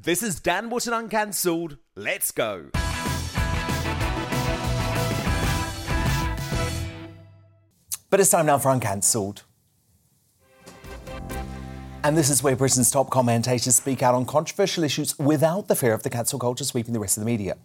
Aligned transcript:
This 0.00 0.22
is 0.22 0.38
Dan 0.38 0.70
Wootton 0.70 0.92
Uncancelled. 0.92 1.76
Let's 1.96 2.30
go. 2.30 2.70
But 8.08 8.20
it's 8.20 8.30
time 8.30 8.46
now 8.46 8.58
for 8.58 8.70
Uncancelled. 8.70 9.42
And 12.04 12.16
this 12.16 12.30
is 12.30 12.44
where 12.44 12.54
Britain's 12.54 12.92
top 12.92 13.10
commentators 13.10 13.74
speak 13.74 14.04
out 14.04 14.14
on 14.14 14.24
controversial 14.24 14.84
issues 14.84 15.18
without 15.18 15.66
the 15.66 15.74
fear 15.74 15.94
of 15.94 16.04
the 16.04 16.10
cancel 16.10 16.38
culture 16.38 16.62
sweeping 16.62 16.92
the 16.94 17.00
rest 17.00 17.16
of 17.16 17.22
the 17.22 17.26
media. 17.26 17.56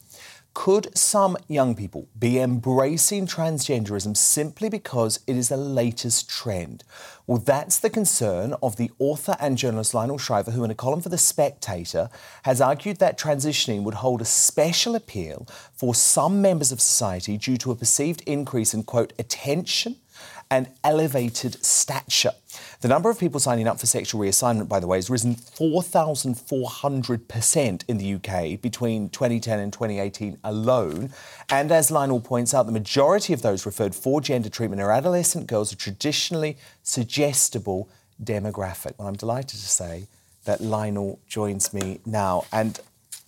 Could 0.53 0.95
some 0.95 1.35
young 1.47 1.73
people 1.73 2.07
be 2.17 2.39
embracing 2.39 3.25
transgenderism 3.25 4.15
simply 4.15 4.69
because 4.69 5.19
it 5.25 5.35
is 5.35 5.49
the 5.49 5.57
latest 5.57 6.29
trend? 6.29 6.83
Well, 7.25 7.39
that's 7.39 7.79
the 7.79 7.89
concern 7.89 8.53
of 8.61 8.75
the 8.75 8.91
author 8.99 9.35
and 9.39 9.57
journalist 9.57 9.95
Lionel 9.95 10.19
Shriver, 10.19 10.51
who, 10.51 10.63
in 10.63 10.69
a 10.69 10.75
column 10.75 11.01
for 11.01 11.09
The 11.09 11.17
Spectator, 11.17 12.07
has 12.43 12.61
argued 12.61 12.97
that 12.97 13.17
transitioning 13.17 13.83
would 13.83 13.95
hold 13.95 14.21
a 14.21 14.25
special 14.25 14.93
appeal 14.93 15.47
for 15.73 15.95
some 15.95 16.39
members 16.39 16.71
of 16.71 16.79
society 16.79 17.35
due 17.35 17.57
to 17.57 17.71
a 17.71 17.75
perceived 17.75 18.21
increase 18.27 18.75
in, 18.75 18.83
quote, 18.83 19.11
attention 19.17 19.97
and 20.53 20.69
elevated 20.83 21.65
stature. 21.65 22.33
The 22.81 22.87
number 22.87 23.09
of 23.09 23.19
people 23.19 23.39
signing 23.39 23.67
up 23.67 23.79
for 23.79 23.87
sexual 23.87 24.21
reassignment, 24.21 24.67
by 24.67 24.79
the 24.79 24.85
way, 24.85 24.99
has 24.99 25.09
risen 25.09 25.33
4,400% 25.33 27.83
in 27.87 27.97
the 27.97 28.13
UK 28.13 28.61
between 28.61 29.09
2010 29.09 29.59
and 29.59 29.73
2018 29.73 30.37
alone. 30.43 31.09
And 31.49 31.71
as 31.71 31.89
Lionel 31.89 32.21
points 32.21 32.53
out, 32.53 32.67
the 32.67 32.71
majority 32.71 33.33
of 33.33 33.41
those 33.41 33.65
referred 33.65 33.95
for 33.95 34.21
gender 34.21 34.47
treatment 34.47 34.79
are 34.79 34.91
adolescent 34.91 35.47
girls, 35.47 35.73
a 35.73 35.75
traditionally 35.75 36.59
suggestible 36.83 37.89
demographic. 38.23 38.93
Well, 38.99 39.07
I'm 39.07 39.15
delighted 39.15 39.59
to 39.59 39.67
say 39.67 40.05
that 40.45 40.61
Lionel 40.61 41.19
joins 41.27 41.73
me 41.73 41.99
now. 42.05 42.45
And 42.51 42.79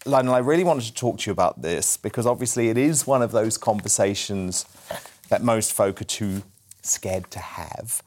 Lionel, 0.05 0.35
I 0.35 0.39
really 0.39 0.63
wanted 0.63 0.85
to 0.85 0.93
talk 0.93 1.17
to 1.21 1.26
you 1.26 1.31
about 1.31 1.63
this 1.63 1.98
because 1.98 2.27
obviously 2.27 2.70
it 2.70 2.77
is 2.77 3.07
one 3.07 3.23
of 3.23 3.32
those 3.32 3.57
conversations 3.57 4.67
that 5.29 5.41
most 5.41 5.73
folk 5.73 6.01
are 6.01 6.05
too 6.05 6.43
scared 6.86 7.30
to 7.32 7.40
have. 7.40 8.02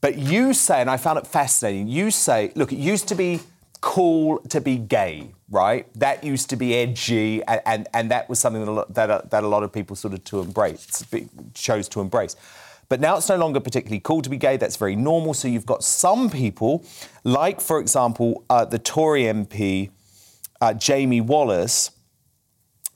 But 0.00 0.16
you 0.18 0.54
say, 0.54 0.80
and 0.80 0.88
I 0.88 0.96
found 0.96 1.18
it 1.18 1.26
fascinating, 1.26 1.88
you 1.88 2.10
say, 2.10 2.52
look, 2.54 2.72
it 2.72 2.78
used 2.78 3.08
to 3.08 3.14
be 3.14 3.40
cool 3.80 4.38
to 4.48 4.60
be 4.60 4.76
gay, 4.76 5.32
right? 5.50 5.86
That 5.98 6.24
used 6.24 6.50
to 6.50 6.56
be 6.56 6.74
edgy, 6.74 7.42
and, 7.44 7.60
and, 7.66 7.88
and 7.94 8.10
that 8.10 8.28
was 8.28 8.38
something 8.38 8.64
that 8.64 8.70
a, 8.70 8.72
lot, 8.72 8.94
that, 8.94 9.10
a, 9.10 9.26
that 9.30 9.42
a 9.42 9.48
lot 9.48 9.62
of 9.62 9.72
people 9.72 9.96
sort 9.96 10.14
of 10.14 10.22
to 10.24 10.40
embrace, 10.40 11.04
chose 11.54 11.88
to 11.90 12.00
embrace. 12.00 12.36
But 12.88 13.00
now 13.00 13.16
it's 13.16 13.28
no 13.28 13.36
longer 13.36 13.60
particularly 13.60 14.00
cool 14.00 14.22
to 14.22 14.30
be 14.30 14.38
gay. 14.38 14.56
That's 14.56 14.76
very 14.76 14.96
normal. 14.96 15.34
So 15.34 15.46
you've 15.46 15.66
got 15.66 15.84
some 15.84 16.30
people, 16.30 16.84
like, 17.22 17.60
for 17.60 17.80
example, 17.80 18.44
uh, 18.48 18.64
the 18.64 18.78
Tory 18.78 19.24
MP, 19.24 19.90
uh, 20.60 20.72
Jamie 20.72 21.20
Wallis, 21.20 21.90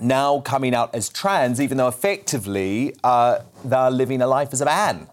now 0.03 0.41
coming 0.41 0.75
out 0.75 0.95
as 0.95 1.09
trans, 1.09 1.61
even 1.61 1.79
though 1.79 1.89
effectively 1.89 2.95
uh, 3.05 3.41
they're 3.65 3.91
living 3.91 4.21
a 4.23 4.27
life 4.27 4.53
as 4.53 4.61
a 4.61 4.65
man. 4.65 5.09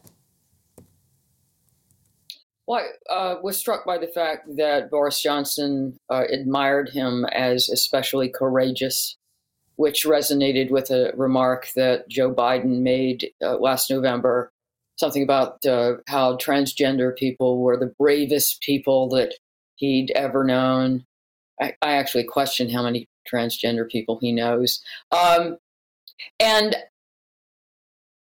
Well, 2.67 2.85
I 3.09 3.13
uh, 3.13 3.39
was 3.41 3.57
struck 3.57 3.83
by 3.83 3.97
the 3.97 4.07
fact 4.07 4.55
that 4.57 4.91
Boris 4.91 5.19
Johnson 5.21 5.97
uh, 6.09 6.25
admired 6.31 6.89
him 6.89 7.25
as 7.25 7.67
especially 7.67 8.29
courageous, 8.29 9.17
which 9.75 10.03
resonated 10.05 10.69
with 10.69 10.91
a 10.91 11.11
remark 11.15 11.69
that 11.75 12.07
Joe 12.09 12.31
Biden 12.31 12.81
made 12.81 13.31
uh, 13.41 13.57
last 13.57 13.89
November 13.89 14.51
something 14.99 15.23
about 15.23 15.65
uh, 15.65 15.93
how 16.07 16.35
transgender 16.37 17.15
people 17.15 17.59
were 17.59 17.77
the 17.77 17.93
bravest 17.97 18.61
people 18.61 19.07
that 19.09 19.33
he'd 19.75 20.11
ever 20.11 20.43
known. 20.43 21.05
I, 21.59 21.73
I 21.81 21.93
actually 21.93 22.25
question 22.25 22.69
how 22.69 22.83
many 22.83 23.07
transgender 23.31 23.89
people 23.89 24.17
he 24.21 24.31
knows. 24.31 24.81
Um, 25.11 25.57
and 26.39 26.75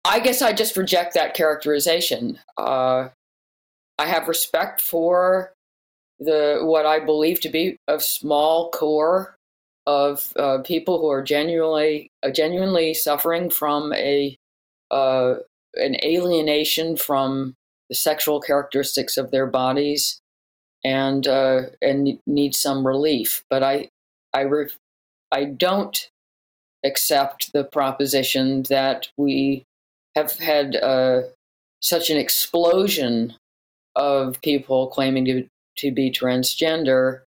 I 0.06 0.20
guess 0.20 0.42
I 0.42 0.54
just 0.54 0.78
reject 0.78 1.14
that 1.14 1.34
characterization. 1.34 2.40
Uh, 2.58 3.10
I 3.98 4.06
have 4.06 4.28
respect 4.28 4.82
for 4.82 5.54
the 6.20 6.60
what 6.64 6.86
I 6.86 7.00
believe 7.00 7.40
to 7.42 7.50
be 7.50 7.78
a 7.88 8.00
small 8.00 8.72
core 8.72 9.38
of 9.88 10.32
uh, 10.38 10.60
people 10.60 11.00
who 11.00 11.10
are 11.10 11.24
genuinely 11.24 12.12
uh, 12.24 12.30
genuinely 12.30 12.94
suffering 12.94 13.50
from 13.50 13.94
a 13.94 14.38
uh, 14.92 15.36
an 15.76 15.96
alienation 16.04 16.98
from 16.98 17.56
the 17.90 17.96
sexual 17.96 18.40
characteristics 18.40 19.18
of 19.18 19.32
their 19.32 19.48
bodies 19.48 20.22
and 20.84 21.28
uh, 21.28 21.64
and 21.82 22.20
need 22.26 22.56
some 22.56 22.86
relief. 22.86 23.44
But 23.50 23.64
I 23.64 23.90
I 24.34 24.42
re- 24.42 24.70
I 25.32 25.46
don't 25.46 26.10
accept 26.84 27.52
the 27.54 27.64
proposition 27.64 28.64
that 28.64 29.10
we 29.18 29.64
have 30.16 30.38
had 30.40 30.76
uh, 30.76 31.22
such 31.82 32.10
an 32.10 32.18
explosion 32.18 33.36
of 33.96 34.42
people 34.42 34.88
claiming 34.88 35.26
to, 35.26 35.48
to 35.78 35.92
be 35.92 36.12
transgender 36.12 37.22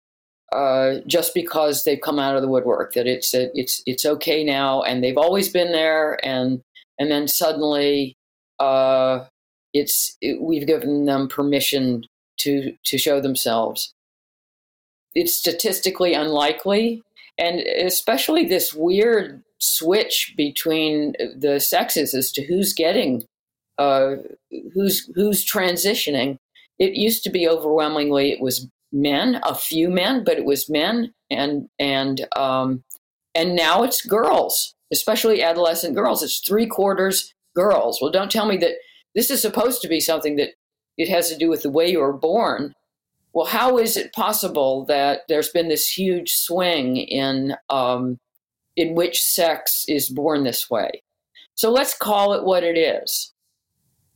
uh, 0.52 1.00
just 1.06 1.34
because 1.34 1.84
they've 1.84 2.00
come 2.00 2.18
out 2.18 2.36
of 2.36 2.42
the 2.42 2.48
woodwork. 2.48 2.92
That 2.94 3.06
it's 3.06 3.34
a, 3.34 3.50
it's 3.58 3.82
it's 3.86 4.04
okay 4.04 4.44
now, 4.44 4.82
and 4.82 5.02
they've 5.02 5.16
always 5.16 5.48
been 5.48 5.72
there, 5.72 6.18
and 6.24 6.60
and 6.98 7.10
then 7.10 7.26
suddenly 7.26 8.14
uh, 8.60 9.24
it's 9.72 10.16
it, 10.20 10.40
we've 10.42 10.66
given 10.66 11.06
them 11.06 11.28
permission 11.28 12.04
to 12.38 12.74
to 12.84 12.98
show 12.98 13.20
themselves. 13.20 13.92
It's 15.14 15.34
statistically 15.34 16.14
unlikely 16.14 17.02
and 17.38 17.60
especially 17.60 18.46
this 18.46 18.74
weird 18.74 19.42
switch 19.58 20.34
between 20.36 21.14
the 21.36 21.60
sexes 21.60 22.14
as 22.14 22.32
to 22.32 22.44
who's 22.44 22.72
getting 22.72 23.24
uh, 23.78 24.16
who's 24.74 25.10
who's 25.14 25.44
transitioning. 25.44 26.36
It 26.78 26.94
used 26.94 27.22
to 27.24 27.30
be 27.30 27.48
overwhelmingly 27.48 28.32
it 28.32 28.40
was 28.40 28.68
men 28.94 29.40
a 29.42 29.54
few 29.54 29.88
men 29.88 30.22
but 30.22 30.36
it 30.36 30.44
was 30.44 30.68
men 30.68 31.12
and 31.30 31.68
and 31.78 32.26
um, 32.36 32.82
and 33.34 33.56
now 33.56 33.82
it's 33.82 34.04
girls 34.04 34.74
especially 34.92 35.42
adolescent 35.42 35.94
girls. 35.94 36.22
It's 36.22 36.38
three 36.40 36.66
quarters 36.66 37.32
girls. 37.56 37.98
Well 38.00 38.10
don't 38.10 38.30
tell 38.30 38.46
me 38.46 38.56
that 38.58 38.74
this 39.14 39.30
is 39.30 39.42
supposed 39.42 39.82
to 39.82 39.88
be 39.88 40.00
something 40.00 40.36
that 40.36 40.50
it 40.98 41.08
has 41.08 41.30
to 41.30 41.38
do 41.38 41.48
with 41.48 41.62
the 41.62 41.70
way 41.70 41.90
you 41.90 42.00
were 42.00 42.12
born 42.12 42.74
well, 43.32 43.46
how 43.46 43.78
is 43.78 43.96
it 43.96 44.12
possible 44.12 44.84
that 44.86 45.20
there's 45.28 45.48
been 45.48 45.68
this 45.68 45.88
huge 45.88 46.32
swing 46.32 46.96
in 46.96 47.56
um, 47.70 48.18
in 48.76 48.94
which 48.94 49.22
sex 49.22 49.84
is 49.88 50.08
born 50.08 50.44
this 50.44 50.68
way? 50.70 51.02
So 51.54 51.70
let's 51.70 51.96
call 51.96 52.34
it 52.34 52.44
what 52.44 52.64
it 52.64 52.78
is. 52.78 53.32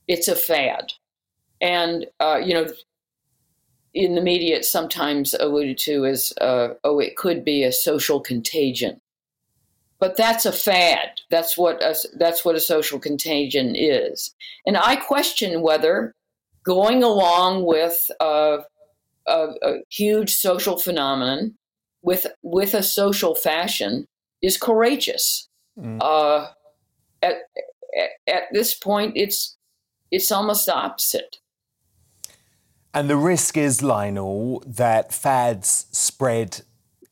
It's 0.09 0.29
a 0.29 0.37
fad, 0.37 0.93
and 1.61 2.07
uh, 2.21 2.41
you 2.45 2.55
know, 2.55 2.67
in 3.97 4.15
the 4.15 4.21
media, 4.21 4.57
it's 4.57 4.71
sometimes 4.71 5.35
alluded 5.35 5.79
to 5.79 6.05
as, 6.05 6.33
uh, 6.41 6.75
oh, 6.85 6.99
it 7.01 7.17
could 7.17 7.45
be 7.45 7.65
a 7.65 7.73
social 7.73 8.21
contagion. 8.21 9.01
But 9.99 10.19
that's 10.19 10.45
a 10.45 10.53
fad. 10.53 11.09
That's 11.31 11.57
what 11.57 11.83
a, 11.83 11.97
that's 12.19 12.45
what 12.45 12.55
a 12.55 12.61
social 12.61 12.99
contagion 12.99 13.75
is. 13.75 14.35
And 14.67 14.77
I 14.77 14.97
question 14.97 15.63
whether 15.63 16.15
going 16.63 17.03
along 17.03 17.65
with 17.65 18.11
uh, 18.21 18.59
a, 19.27 19.49
a 19.63 19.75
huge 19.91 20.35
social 20.35 20.79
phenomenon 20.79 21.55
with 22.03 22.27
with 22.43 22.75
a 22.75 22.83
social 22.83 23.35
fashion 23.35 24.07
is 24.43 24.57
courageous. 24.57 25.49
Mm. 25.79 25.99
Uh, 26.01 26.49
at, 27.23 27.37
at, 27.99 28.11
at 28.27 28.43
this 28.53 28.75
point, 28.75 29.13
it's 29.17 29.57
it's 30.11 30.31
almost 30.31 30.67
the 30.67 30.75
opposite. 30.75 31.39
And 32.95 33.11
the 33.11 33.17
risk 33.17 33.59
is, 33.59 33.83
Lionel, 33.83 34.63
that 34.67 35.13
fads 35.13 35.87
spread 35.91 36.63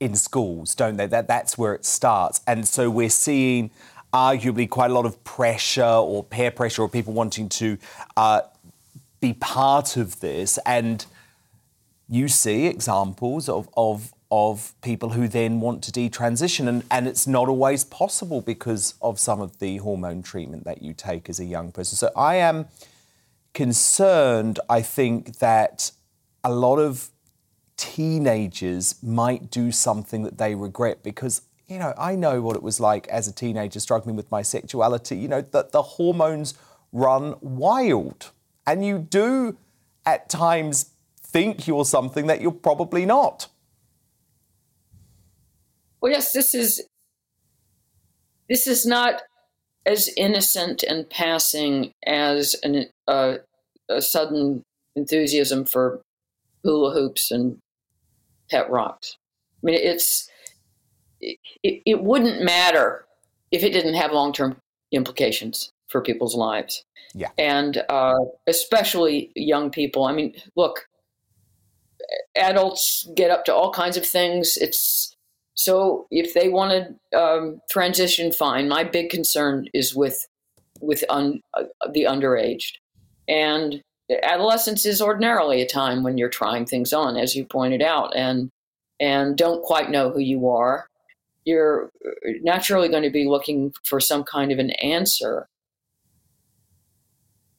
in 0.01 0.15
schools, 0.15 0.75
don't 0.75 0.97
they? 0.97 1.07
That 1.07 1.29
that's 1.29 1.59
where 1.59 1.75
it 1.75 1.85
starts, 1.85 2.41
and 2.47 2.67
so 2.67 2.89
we're 2.89 3.11
seeing 3.11 3.71
arguably 4.13 4.71
quite 4.71 4.93
a 4.93 4.95
lot 4.95 5.07
of 5.07 5.23
pressure 5.25 5.83
or 5.83 6.23
peer 6.23 6.53
pressure 6.53 6.83
or 6.83 6.89
people 6.89 7.13
wanting 7.13 7.49
to 7.49 7.77
uh, 8.17 8.43
be 9.21 9.33
part 9.33 9.97
of 9.97 10.21
this 10.21 10.57
and 10.65 11.05
you 12.09 12.29
see 12.29 12.67
examples 12.67 13.49
of, 13.49 13.69
of, 13.77 14.13
of 14.31 14.75
people 14.83 15.11
who 15.11 15.29
then 15.29 15.61
want 15.61 15.83
to 15.85 15.93
detransition, 15.93 16.69
and, 16.69 16.85
and 16.91 17.07
it's 17.07 17.27
not 17.27 17.49
always 17.49 17.85
possible 17.85 18.41
because 18.41 18.95
of 19.01 19.19
some 19.19 19.41
of 19.41 19.59
the 19.59 19.79
hormone 19.79 20.23
treatment 20.23 20.65
that 20.65 20.83
you 20.83 20.93
take 20.93 21.29
as 21.29 21.41
a 21.41 21.45
young 21.45 21.73
person. 21.73 21.97
So 21.97 22.11
I 22.17 22.37
am 22.37 22.67
concerned, 23.55 24.61
I 24.69 24.83
think, 24.83 25.39
that 25.39 25.93
a 26.43 26.53
lot 26.53 26.79
of 26.79 27.11
teenagers 27.77 29.03
might 29.03 29.51
do 29.51 29.73
something 29.73 30.23
that 30.23 30.39
they 30.39 30.55
regret 30.55 31.03
because 31.03 31.43
you 31.67 31.79
know 31.79 31.93
I 31.99 32.15
know 32.15 32.41
what 32.41 32.55
it 32.55 32.63
was 32.63 32.79
like 32.79 33.09
as 33.09 33.27
a 33.27 33.33
teenager 33.33 33.81
struggling 33.81 34.15
with 34.15 34.31
my 34.31 34.43
sexuality 34.43 35.17
you 35.17 35.27
know 35.27 35.41
that 35.41 35.73
the 35.73 35.83
hormones 35.83 36.55
run 36.93 37.35
wild 37.41 38.31
and 38.65 38.87
you 38.87 38.99
do 38.99 39.57
at 40.07 40.29
times 40.29 40.91
think 41.35 41.67
you're 41.67 41.85
something 41.85 42.29
that 42.29 42.41
you're 42.41 42.53
probably 42.53 43.05
not. 43.05 43.49
Well, 46.01 46.13
yes, 46.13 46.33
this 46.33 46.55
is 46.55 46.87
this 48.49 48.69
is 48.69 48.87
not 48.87 49.23
as 49.85 50.09
innocent 50.17 50.85
and 50.85 51.11
passing 51.11 51.91
as 52.07 52.55
an, 52.63 52.87
uh, 53.09 53.39
a 53.89 54.01
sudden 54.01 54.63
enthusiasm 54.95 55.65
for 55.65 56.03
hula 56.63 56.95
hoops 56.95 57.33
and 57.33 57.59
pet 58.49 58.71
rocks. 58.71 59.17
I 59.63 59.67
mean, 59.67 59.75
it's 59.75 60.31
it, 61.21 61.39
it 61.65 62.03
wouldn't 62.05 62.45
matter 62.45 63.07
if 63.51 63.65
it 63.65 63.73
didn't 63.73 63.95
have 63.95 64.13
long 64.13 64.33
term 64.33 64.57
implications 64.93 65.71
for 65.89 66.01
people's 66.01 66.37
lives. 66.37 66.85
Yeah. 67.13 67.31
And 67.39 67.83
uh, 67.89 68.21
especially 68.47 69.33
young 69.35 69.71
people. 69.71 70.05
I 70.05 70.13
mean, 70.13 70.35
look, 70.55 70.87
adults 72.37 73.09
get 73.15 73.31
up 73.31 73.45
to 73.45 73.55
all 73.55 73.73
kinds 73.73 73.97
of 73.97 74.07
things. 74.07 74.57
It's 74.57 75.15
so 75.55 76.07
if 76.11 76.35
they 76.35 76.49
want 76.49 76.97
to 77.13 77.19
um, 77.19 77.61
transition, 77.71 78.33
fine. 78.33 78.69
My 78.69 78.85
big 78.85 79.11
concern 79.11 79.69
is 79.73 79.95
with 79.95 80.27
with 80.81 81.05
un, 81.09 81.41
uh, 81.55 81.65
the 81.93 82.05
underaged, 82.05 82.73
and 83.29 83.83
adolescence 84.23 84.85
is 84.85 85.01
ordinarily 85.01 85.63
a 85.63 85.67
time 85.67 86.03
when 86.03 86.19
you're 86.19 86.29
trying 86.29 86.67
things 86.67 86.93
on, 86.93 87.17
as 87.17 87.35
you 87.35 87.45
pointed 87.45 87.83
out, 87.83 88.15
and 88.17 88.51
and 89.01 89.37
don't 89.37 89.63
quite 89.63 89.91
know 89.91 90.11
who 90.11 90.21
you 90.21 90.49
are. 90.49 90.87
You're 91.45 91.91
naturally 92.43 92.89
going 92.89 93.03
to 93.03 93.11
be 93.11 93.27
looking 93.27 93.75
for 93.85 94.01
some 94.01 94.25
kind 94.25 94.51
of 94.51 94.59
an 94.59 94.71
answer. 94.71 95.47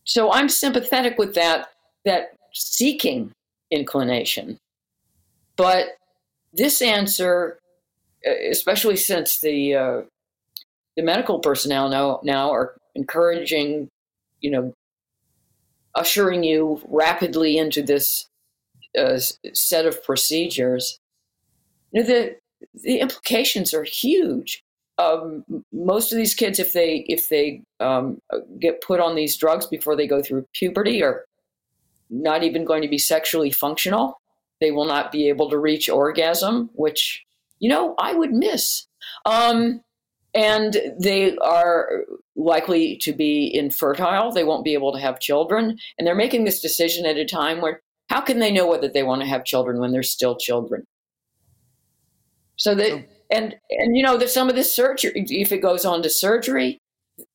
So 0.04 0.32
I'm 0.32 0.50
sympathetic 0.50 1.18
with 1.18 1.36
that 1.36 1.70
that 2.04 2.36
seeking 2.54 3.32
inclination. 3.76 4.58
But 5.56 5.88
this 6.54 6.82
answer, 6.82 7.60
especially 8.50 8.96
since 8.96 9.40
the 9.40 9.76
uh, 9.76 10.02
the 10.96 11.04
medical 11.04 11.40
personnel 11.40 11.90
now 11.90 12.20
now 12.24 12.52
are 12.52 12.76
encouraging, 12.96 13.90
you 14.42 14.52
know, 14.52 14.74
ushering 15.96 16.44
you 16.44 16.82
rapidly 16.88 17.58
into 17.58 17.82
this 17.82 18.28
uh, 18.98 19.20
set 19.54 19.86
of 19.86 20.04
procedures, 20.04 21.00
you 21.92 22.02
know, 22.02 22.08
the 22.08 22.36
the 22.74 23.00
implications 23.00 23.74
are 23.74 23.84
huge. 23.84 24.62
Um, 24.98 25.44
most 25.74 26.14
of 26.14 26.18
these 26.18 26.34
kids, 26.34 26.58
if 26.58 26.72
they 26.74 27.06
if 27.08 27.28
they 27.30 27.62
um, 27.80 28.20
get 28.60 28.82
put 28.82 29.00
on 29.00 29.16
these 29.16 29.38
drugs 29.38 29.66
before 29.68 29.96
they 29.96 30.08
go 30.08 30.22
through 30.22 30.46
puberty, 30.54 31.04
are 31.04 31.26
not 32.10 32.44
even 32.44 32.66
going 32.66 32.82
to 32.82 32.88
be 32.88 32.98
sexually 32.98 33.52
functional. 33.52 34.22
They 34.62 34.72
will 34.72 34.86
not 34.86 35.12
be 35.12 35.28
able 35.30 35.50
to 35.50 35.58
reach 35.58 35.90
orgasm, 35.90 36.70
which 36.74 37.24
you 37.60 37.70
know 37.70 37.96
I 37.98 38.14
would 38.14 38.32
miss. 38.32 38.88
Um, 39.26 39.82
and 40.34 40.76
they 41.00 41.38
are 41.38 42.04
likely 42.36 42.98
to 42.98 43.14
be 43.14 43.56
infertile. 43.56 44.32
They 44.32 44.44
won't 44.44 44.66
be 44.66 44.74
able 44.74 44.92
to 44.94 45.00
have 45.00 45.20
children, 45.20 45.78
and 45.98 46.06
they're 46.06 46.16
making 46.16 46.44
this 46.44 46.60
decision 46.60 47.06
at 47.06 47.18
a 47.18 47.26
time 47.26 47.62
where 47.62 47.82
how 48.10 48.22
can 48.22 48.40
they 48.40 48.52
know 48.52 48.68
whether 48.68 48.88
they 48.88 49.04
want 49.04 49.22
to 49.22 49.28
have 49.28 49.46
children 49.46 49.80
when 49.80 49.92
they're 49.92 50.04
still 50.04 50.36
children? 50.36 50.86
So 52.58 52.76
that 52.76 53.06
and 53.32 53.56
and 53.70 53.98
you 53.98 54.04
know 54.04 54.18
that 54.18 54.30
some 54.30 54.50
of 54.50 54.56
this 54.56 54.74
surgery, 54.74 55.12
if 55.16 55.52
it 55.52 55.62
goes 55.62 55.86
on 55.86 56.04
to 56.04 56.10
surgery, 56.10 56.80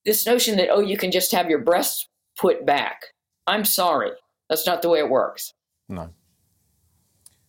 this 0.04 0.26
notion 0.26 0.56
that 0.56 0.68
oh 0.70 0.80
you 0.80 0.96
can 0.96 1.10
just 1.10 1.32
have 1.32 1.50
your 1.50 1.58
breasts 1.58 2.08
put 2.38 2.64
back. 2.64 3.02
I'm 3.46 3.64
sorry, 3.64 4.12
that's 4.50 4.66
not 4.66 4.82
the 4.82 4.88
way 4.90 4.98
it 4.98 5.08
works. 5.08 5.54
No. 5.88 6.10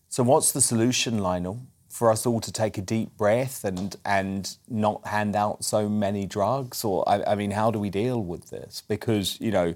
So 0.08 0.24
what's 0.24 0.52
the 0.52 0.62
solution, 0.62 1.18
Lionel, 1.18 1.60
for 1.90 2.12
us 2.12 2.26
all 2.26 2.40
to 2.40 2.52
take 2.52 2.78
a 2.78 2.82
deep 2.82 3.18
breath 3.18 3.66
and 3.66 3.96
and 4.06 4.56
not 4.70 5.06
hand 5.08 5.36
out 5.36 5.66
so 5.66 5.90
many 5.90 6.26
drugs? 6.26 6.86
Or 6.86 7.08
I, 7.10 7.24
I 7.24 7.36
mean, 7.36 7.52
how 7.52 7.72
do 7.72 7.80
we 7.80 7.90
deal 7.90 8.24
with 8.24 8.52
this? 8.52 8.84
Because 8.88 9.42
you 9.42 9.52
know 9.52 9.74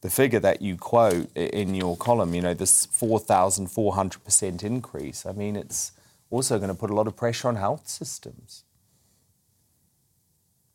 the 0.00 0.10
figure 0.10 0.40
that 0.40 0.60
you 0.60 0.76
quote 0.76 1.34
in 1.34 1.74
your 1.74 1.96
column, 1.96 2.34
you 2.34 2.42
know, 2.42 2.52
this 2.52 2.86
4,400% 2.88 4.62
increase, 4.62 5.24
I 5.24 5.32
mean, 5.32 5.56
it's 5.56 5.92
also 6.28 6.58
going 6.58 6.68
to 6.68 6.74
put 6.74 6.90
a 6.90 6.94
lot 6.94 7.06
of 7.06 7.16
pressure 7.16 7.48
on 7.48 7.56
health 7.56 7.88
systems. 7.88 8.64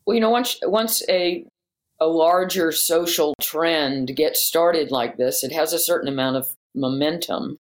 Well, 0.04 0.16
you 0.16 0.20
know, 0.20 0.30
once 0.30 0.58
once 0.64 1.02
a 1.08 1.44
a 2.00 2.06
larger 2.06 2.72
social 2.72 3.34
trend 3.40 4.16
gets 4.16 4.42
started 4.42 4.90
like 4.90 5.16
this, 5.16 5.44
it 5.44 5.52
has 5.52 5.72
a 5.72 5.78
certain 5.78 6.08
amount 6.08 6.36
of 6.36 6.56
momentum. 6.74 7.58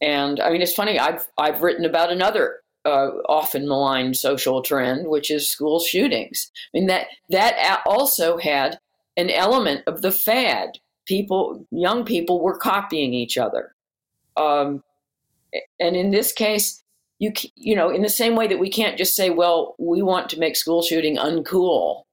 And 0.00 0.40
I 0.40 0.50
mean, 0.50 0.62
it's 0.62 0.74
funny. 0.74 0.98
I've 0.98 1.26
I've 1.38 1.62
written 1.62 1.84
about 1.84 2.10
another 2.10 2.60
uh, 2.84 3.10
often 3.28 3.68
maligned 3.68 4.16
social 4.16 4.62
trend, 4.62 5.08
which 5.08 5.30
is 5.30 5.48
school 5.48 5.80
shootings. 5.80 6.50
I 6.74 6.78
mean 6.78 6.86
that 6.86 7.08
that 7.30 7.82
also 7.86 8.38
had 8.38 8.78
an 9.16 9.30
element 9.30 9.82
of 9.86 10.02
the 10.02 10.12
fad. 10.12 10.78
People, 11.06 11.66
young 11.70 12.04
people, 12.04 12.40
were 12.40 12.56
copying 12.56 13.12
each 13.12 13.36
other. 13.36 13.74
Um, 14.38 14.82
and 15.78 15.94
in 15.96 16.10
this 16.10 16.32
case, 16.32 16.82
you 17.18 17.32
you 17.54 17.76
know, 17.76 17.90
in 17.90 18.02
the 18.02 18.08
same 18.08 18.34
way 18.34 18.46
that 18.46 18.58
we 18.58 18.70
can't 18.70 18.98
just 18.98 19.14
say, 19.14 19.30
well, 19.30 19.74
we 19.78 20.02
want 20.02 20.28
to 20.30 20.38
make 20.38 20.56
school 20.56 20.82
shooting 20.82 21.16
uncool. 21.16 22.03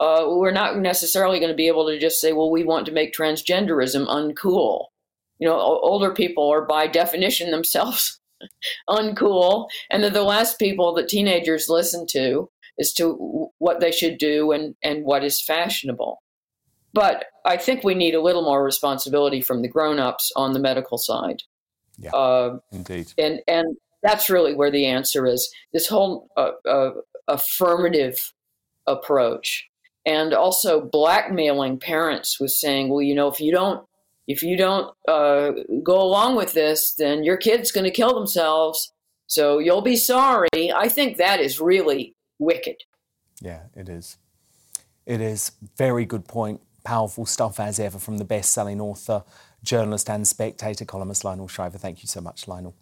Uh, 0.00 0.24
we're 0.28 0.50
not 0.50 0.78
necessarily 0.78 1.38
going 1.38 1.50
to 1.50 1.56
be 1.56 1.68
able 1.68 1.86
to 1.86 1.98
just 1.98 2.20
say, 2.20 2.32
well, 2.32 2.50
we 2.50 2.64
want 2.64 2.86
to 2.86 2.92
make 2.92 3.14
transgenderism 3.14 4.06
uncool. 4.06 4.86
You 5.38 5.48
know, 5.48 5.58
older 5.58 6.12
people 6.12 6.50
are 6.50 6.64
by 6.64 6.86
definition 6.86 7.50
themselves 7.50 8.20
uncool, 8.88 9.68
and 9.90 10.02
they're 10.02 10.10
the 10.10 10.22
last 10.22 10.58
people 10.58 10.94
that 10.94 11.08
teenagers 11.08 11.68
listen 11.68 12.06
to 12.10 12.50
as 12.80 12.92
to 12.94 13.50
what 13.58 13.80
they 13.80 13.92
should 13.92 14.18
do 14.18 14.52
and, 14.52 14.74
and 14.82 15.04
what 15.04 15.24
is 15.24 15.40
fashionable. 15.40 16.22
But 16.92 17.26
I 17.44 17.56
think 17.56 17.82
we 17.82 17.94
need 17.94 18.14
a 18.14 18.22
little 18.22 18.42
more 18.42 18.64
responsibility 18.64 19.40
from 19.40 19.62
the 19.62 19.68
grown-ups 19.68 20.30
on 20.36 20.52
the 20.52 20.60
medical 20.60 20.96
side. 20.96 21.42
Yeah, 21.98 22.10
uh, 22.10 22.58
indeed. 22.72 23.12
And 23.18 23.40
and 23.48 23.76
that's 24.02 24.30
really 24.30 24.54
where 24.54 24.70
the 24.70 24.86
answer 24.86 25.26
is. 25.26 25.52
This 25.72 25.88
whole 25.88 26.28
uh, 26.36 26.52
uh, 26.68 26.90
affirmative 27.26 28.32
approach, 28.86 29.68
and 30.06 30.34
also 30.34 30.80
blackmailing 30.80 31.78
parents 31.78 32.38
with 32.40 32.50
saying, 32.50 32.88
"Well, 32.88 33.02
you 33.02 33.14
know, 33.14 33.28
if 33.28 33.40
you 33.40 33.52
don't, 33.52 33.86
if 34.26 34.42
you 34.42 34.56
don't 34.56 34.94
uh, 35.08 35.52
go 35.82 36.00
along 36.00 36.36
with 36.36 36.52
this, 36.52 36.94
then 36.94 37.24
your 37.24 37.36
kid's 37.36 37.72
going 37.72 37.84
to 37.84 37.90
kill 37.90 38.14
themselves. 38.14 38.92
So 39.26 39.58
you'll 39.58 39.82
be 39.82 39.96
sorry." 39.96 40.72
I 40.74 40.88
think 40.88 41.16
that 41.16 41.40
is 41.40 41.60
really 41.60 42.14
wicked. 42.38 42.76
Yeah, 43.40 43.64
it 43.74 43.88
is. 43.88 44.18
It 45.06 45.20
is 45.20 45.52
very 45.76 46.04
good 46.04 46.26
point. 46.26 46.60
Powerful 46.84 47.26
stuff 47.26 47.60
as 47.60 47.80
ever 47.80 47.98
from 47.98 48.18
the 48.18 48.24
best-selling 48.24 48.80
author, 48.80 49.24
journalist, 49.62 50.08
and 50.10 50.26
spectator 50.26 50.84
columnist 50.84 51.24
Lionel 51.24 51.48
Shriver. 51.48 51.78
Thank 51.78 52.02
you 52.02 52.08
so 52.08 52.20
much, 52.20 52.46
Lionel. 52.46 52.74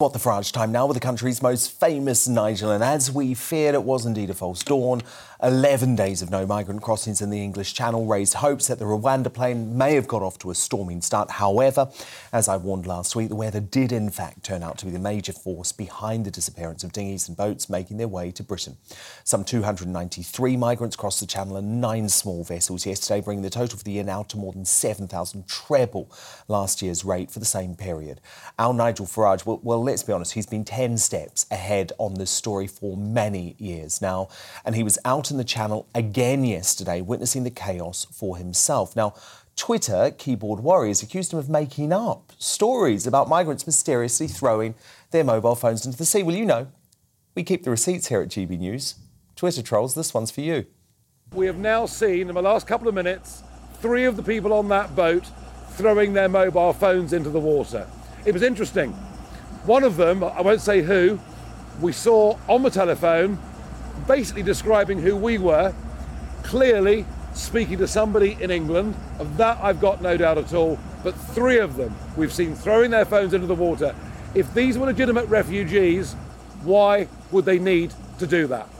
What 0.00 0.12
the 0.12 0.20
Farage 0.20 0.52
time 0.52 0.70
now 0.70 0.86
with 0.86 0.94
the 0.94 1.00
country's 1.00 1.42
most 1.42 1.72
famous 1.80 2.28
Nigel, 2.28 2.70
and 2.70 2.84
as 2.84 3.10
we 3.10 3.34
feared, 3.34 3.74
it 3.74 3.82
was 3.82 4.06
indeed 4.06 4.30
a 4.30 4.34
false 4.34 4.62
dawn. 4.62 5.02
11 5.42 5.96
days 5.96 6.22
of 6.22 6.30
no 6.30 6.46
migrant 6.46 6.82
crossings 6.82 7.20
in 7.20 7.30
the 7.30 7.42
English 7.42 7.74
Channel 7.74 8.06
raised 8.06 8.34
hopes 8.34 8.68
that 8.68 8.78
the 8.78 8.84
Rwanda 8.84 9.32
plane 9.32 9.76
may 9.76 9.94
have 9.94 10.08
got 10.08 10.22
off 10.22 10.38
to 10.40 10.50
a 10.50 10.54
storming 10.54 11.00
start. 11.00 11.30
However, 11.30 11.88
as 12.32 12.48
I 12.48 12.56
warned 12.56 12.86
last 12.86 13.14
week, 13.14 13.28
the 13.28 13.36
weather 13.36 13.60
did 13.60 13.90
in 13.90 14.10
fact 14.10 14.44
turn 14.44 14.64
out 14.64 14.78
to 14.78 14.86
be 14.86 14.90
the 14.90 14.98
major 15.00 15.32
force 15.32 15.70
behind 15.70 16.24
the 16.24 16.30
disappearance 16.30 16.82
of 16.82 16.92
dinghies 16.92 17.28
and 17.28 17.36
boats 17.36 17.68
making 17.68 17.98
their 17.98 18.08
way 18.08 18.30
to 18.32 18.42
Britain. 18.42 18.76
Some 19.24 19.44
293 19.44 20.56
migrants 20.56 20.96
crossed 20.96 21.20
the 21.20 21.26
Channel 21.26 21.56
and 21.56 21.80
nine 21.80 22.08
small 22.08 22.42
vessels 22.42 22.86
yesterday, 22.86 23.20
bringing 23.20 23.42
the 23.42 23.50
total 23.50 23.78
for 23.78 23.84
the 23.84 23.92
year 23.92 24.04
now 24.04 24.24
to 24.24 24.36
more 24.36 24.52
than 24.52 24.64
7,000, 24.64 25.46
treble 25.46 26.10
last 26.48 26.82
year's 26.82 27.04
rate 27.04 27.30
for 27.30 27.38
the 27.40 27.44
same 27.44 27.76
period. 27.76 28.20
Our 28.60 28.74
Nigel 28.74 29.06
Farage, 29.06 29.46
well, 29.46 29.60
well 29.62 29.87
let's 29.88 30.02
be 30.02 30.12
honest, 30.12 30.34
he's 30.34 30.44
been 30.44 30.66
10 30.66 30.98
steps 30.98 31.46
ahead 31.50 31.92
on 31.96 32.14
this 32.14 32.30
story 32.30 32.66
for 32.66 32.94
many 32.94 33.56
years 33.58 34.02
now, 34.02 34.28
and 34.62 34.76
he 34.76 34.82
was 34.82 34.98
out 35.06 35.30
in 35.30 35.38
the 35.38 35.44
channel 35.44 35.88
again 35.94 36.44
yesterday, 36.44 37.00
witnessing 37.00 37.42
the 37.42 37.50
chaos 37.50 38.06
for 38.12 38.36
himself. 38.36 38.94
Now, 38.94 39.14
Twitter 39.56 40.14
keyboard 40.18 40.60
warriors 40.60 41.02
accused 41.02 41.32
him 41.32 41.38
of 41.38 41.48
making 41.48 41.90
up 41.90 42.32
stories 42.36 43.06
about 43.06 43.30
migrants 43.30 43.66
mysteriously 43.66 44.28
throwing 44.28 44.74
their 45.10 45.24
mobile 45.24 45.54
phones 45.54 45.86
into 45.86 45.96
the 45.96 46.04
sea. 46.04 46.22
Well, 46.22 46.36
you 46.36 46.44
know, 46.44 46.68
we 47.34 47.42
keep 47.42 47.64
the 47.64 47.70
receipts 47.70 48.08
here 48.08 48.20
at 48.20 48.28
GB 48.28 48.58
News. 48.58 48.96
Twitter 49.36 49.62
trolls, 49.62 49.94
this 49.94 50.12
one's 50.12 50.30
for 50.30 50.42
you. 50.42 50.66
We 51.32 51.46
have 51.46 51.56
now 51.58 51.86
seen 51.86 52.28
in 52.28 52.34
the 52.34 52.42
last 52.42 52.66
couple 52.66 52.88
of 52.88 52.94
minutes 52.94 53.42
three 53.80 54.04
of 54.04 54.16
the 54.16 54.22
people 54.22 54.52
on 54.52 54.68
that 54.68 54.94
boat 54.94 55.24
throwing 55.70 56.12
their 56.12 56.28
mobile 56.28 56.74
phones 56.74 57.14
into 57.14 57.30
the 57.30 57.40
water. 57.40 57.88
It 58.26 58.34
was 58.34 58.42
interesting. 58.42 58.94
One 59.68 59.84
of 59.84 59.98
them, 59.98 60.24
I 60.24 60.40
won't 60.40 60.62
say 60.62 60.80
who, 60.80 61.20
we 61.82 61.92
saw 61.92 62.38
on 62.48 62.62
the 62.62 62.70
telephone 62.70 63.38
basically 64.06 64.42
describing 64.42 64.98
who 64.98 65.14
we 65.14 65.36
were, 65.36 65.74
clearly 66.42 67.04
speaking 67.34 67.76
to 67.76 67.86
somebody 67.86 68.38
in 68.40 68.50
England. 68.50 68.94
Of 69.18 69.36
that, 69.36 69.58
I've 69.62 69.78
got 69.78 70.00
no 70.00 70.16
doubt 70.16 70.38
at 70.38 70.54
all. 70.54 70.78
but 71.04 71.14
three 71.14 71.58
of 71.58 71.76
them 71.76 71.94
we've 72.16 72.32
seen 72.32 72.54
throwing 72.54 72.90
their 72.90 73.04
phones 73.04 73.34
into 73.34 73.46
the 73.46 73.54
water. 73.54 73.94
If 74.34 74.54
these 74.54 74.78
were 74.78 74.86
legitimate 74.86 75.26
refugees, 75.26 76.14
why 76.62 77.06
would 77.30 77.44
they 77.44 77.58
need 77.58 77.92
to 78.20 78.26
do 78.26 78.46
that? 78.46 78.70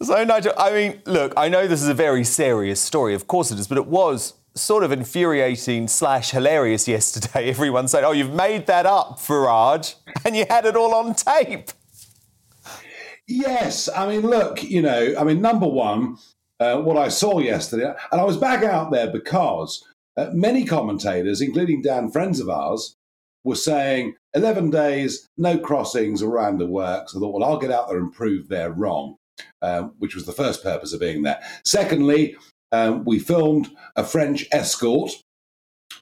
So, 0.00 0.24
Nigel, 0.24 0.54
I 0.56 0.70
mean, 0.70 1.02
look, 1.04 1.34
I 1.36 1.50
know 1.50 1.66
this 1.66 1.82
is 1.82 1.88
a 1.88 1.94
very 1.94 2.24
serious 2.24 2.80
story, 2.80 3.12
of 3.12 3.26
course 3.26 3.50
it 3.50 3.58
is, 3.58 3.68
but 3.68 3.76
it 3.76 3.86
was 3.86 4.32
sort 4.54 4.84
of 4.84 4.92
infuriating 4.92 5.88
slash 5.88 6.30
hilarious 6.30 6.86
yesterday. 6.86 7.48
Everyone 7.50 7.88
said, 7.88 8.04
oh, 8.04 8.12
you've 8.12 8.34
made 8.34 8.66
that 8.66 8.86
up, 8.86 9.18
Farage, 9.18 9.94
and 10.24 10.36
you 10.36 10.44
had 10.48 10.66
it 10.66 10.76
all 10.76 10.94
on 10.94 11.14
tape. 11.14 11.70
Yes, 13.26 13.88
I 13.94 14.08
mean, 14.08 14.22
look, 14.22 14.62
you 14.62 14.82
know, 14.82 15.14
I 15.18 15.24
mean, 15.24 15.40
number 15.40 15.66
one, 15.66 16.18
uh, 16.60 16.80
what 16.80 16.96
I 16.96 17.08
saw 17.08 17.38
yesterday, 17.38 17.92
and 18.10 18.20
I 18.20 18.24
was 18.24 18.36
back 18.36 18.62
out 18.62 18.90
there 18.90 19.10
because 19.10 19.84
uh, 20.16 20.30
many 20.32 20.64
commentators, 20.64 21.40
including 21.40 21.82
Dan, 21.82 22.10
friends 22.10 22.40
of 22.40 22.48
ours, 22.48 22.96
were 23.44 23.56
saying 23.56 24.14
11 24.34 24.70
days, 24.70 25.28
no 25.36 25.58
crossings, 25.58 26.22
Rwanda 26.22 26.68
works. 26.68 27.14
I 27.14 27.18
thought, 27.18 27.34
well, 27.34 27.48
I'll 27.48 27.58
get 27.58 27.70
out 27.70 27.88
there 27.88 27.98
and 27.98 28.12
prove 28.12 28.48
they're 28.48 28.72
wrong, 28.72 29.16
um, 29.62 29.94
which 29.98 30.14
was 30.14 30.26
the 30.26 30.32
first 30.32 30.62
purpose 30.62 30.92
of 30.92 31.00
being 31.00 31.22
there. 31.22 31.40
Secondly, 31.64 32.36
um, 32.72 33.04
we 33.04 33.18
filmed 33.18 33.70
a 33.96 34.04
French 34.04 34.46
escort. 34.50 35.12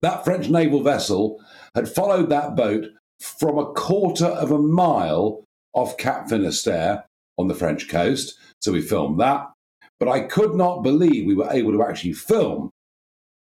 That 0.03 0.25
French 0.25 0.49
naval 0.49 0.83
vessel 0.83 1.43
had 1.75 1.89
followed 1.89 2.31
that 2.31 2.57
boat 2.57 2.87
from 3.21 3.59
a 3.59 3.73
quarter 3.73 4.27
of 4.27 4.51
a 4.51 4.59
mile 4.59 5.45
off 5.75 5.99
Cap 5.99 6.29
Finisterre 6.29 7.05
on 7.37 7.49
the 7.49 7.55
French 7.55 7.89
coast. 7.89 8.39
So 8.63 8.73
we 8.73 8.81
filmed 8.81 9.21
that. 9.21 9.51
But 9.99 10.09
I 10.09 10.21
could 10.21 10.55
not 10.55 10.83
believe 10.83 11.27
we 11.27 11.35
were 11.35 11.51
able 11.51 11.73
to 11.73 11.83
actually 11.83 12.15
film 12.15 12.71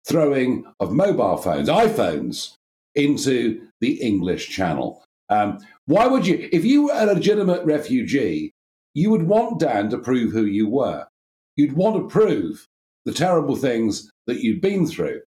throwing 0.06 0.64
of 0.80 0.92
mobile 0.92 1.36
phones, 1.36 1.68
iPhones, 1.68 2.54
into 2.94 3.68
the 3.80 4.00
English 4.02 4.48
Channel. 4.48 5.04
Um, 5.28 5.58
why 5.86 6.06
would 6.06 6.26
you, 6.26 6.48
if 6.50 6.64
you 6.64 6.86
were 6.86 6.94
a 6.94 7.06
legitimate 7.06 7.64
refugee, 7.64 8.52
you 8.94 9.10
would 9.10 9.24
want 9.24 9.60
Dan 9.60 9.90
to 9.90 9.98
prove 9.98 10.32
who 10.32 10.44
you 10.44 10.68
were. 10.68 11.06
You'd 11.56 11.74
want 11.74 11.96
to 11.96 12.08
prove 12.08 12.66
the 13.04 13.12
terrible 13.12 13.56
things 13.56 14.10
that 14.26 14.40
you've 14.40 14.60
been 14.60 14.86
through. 14.86 15.20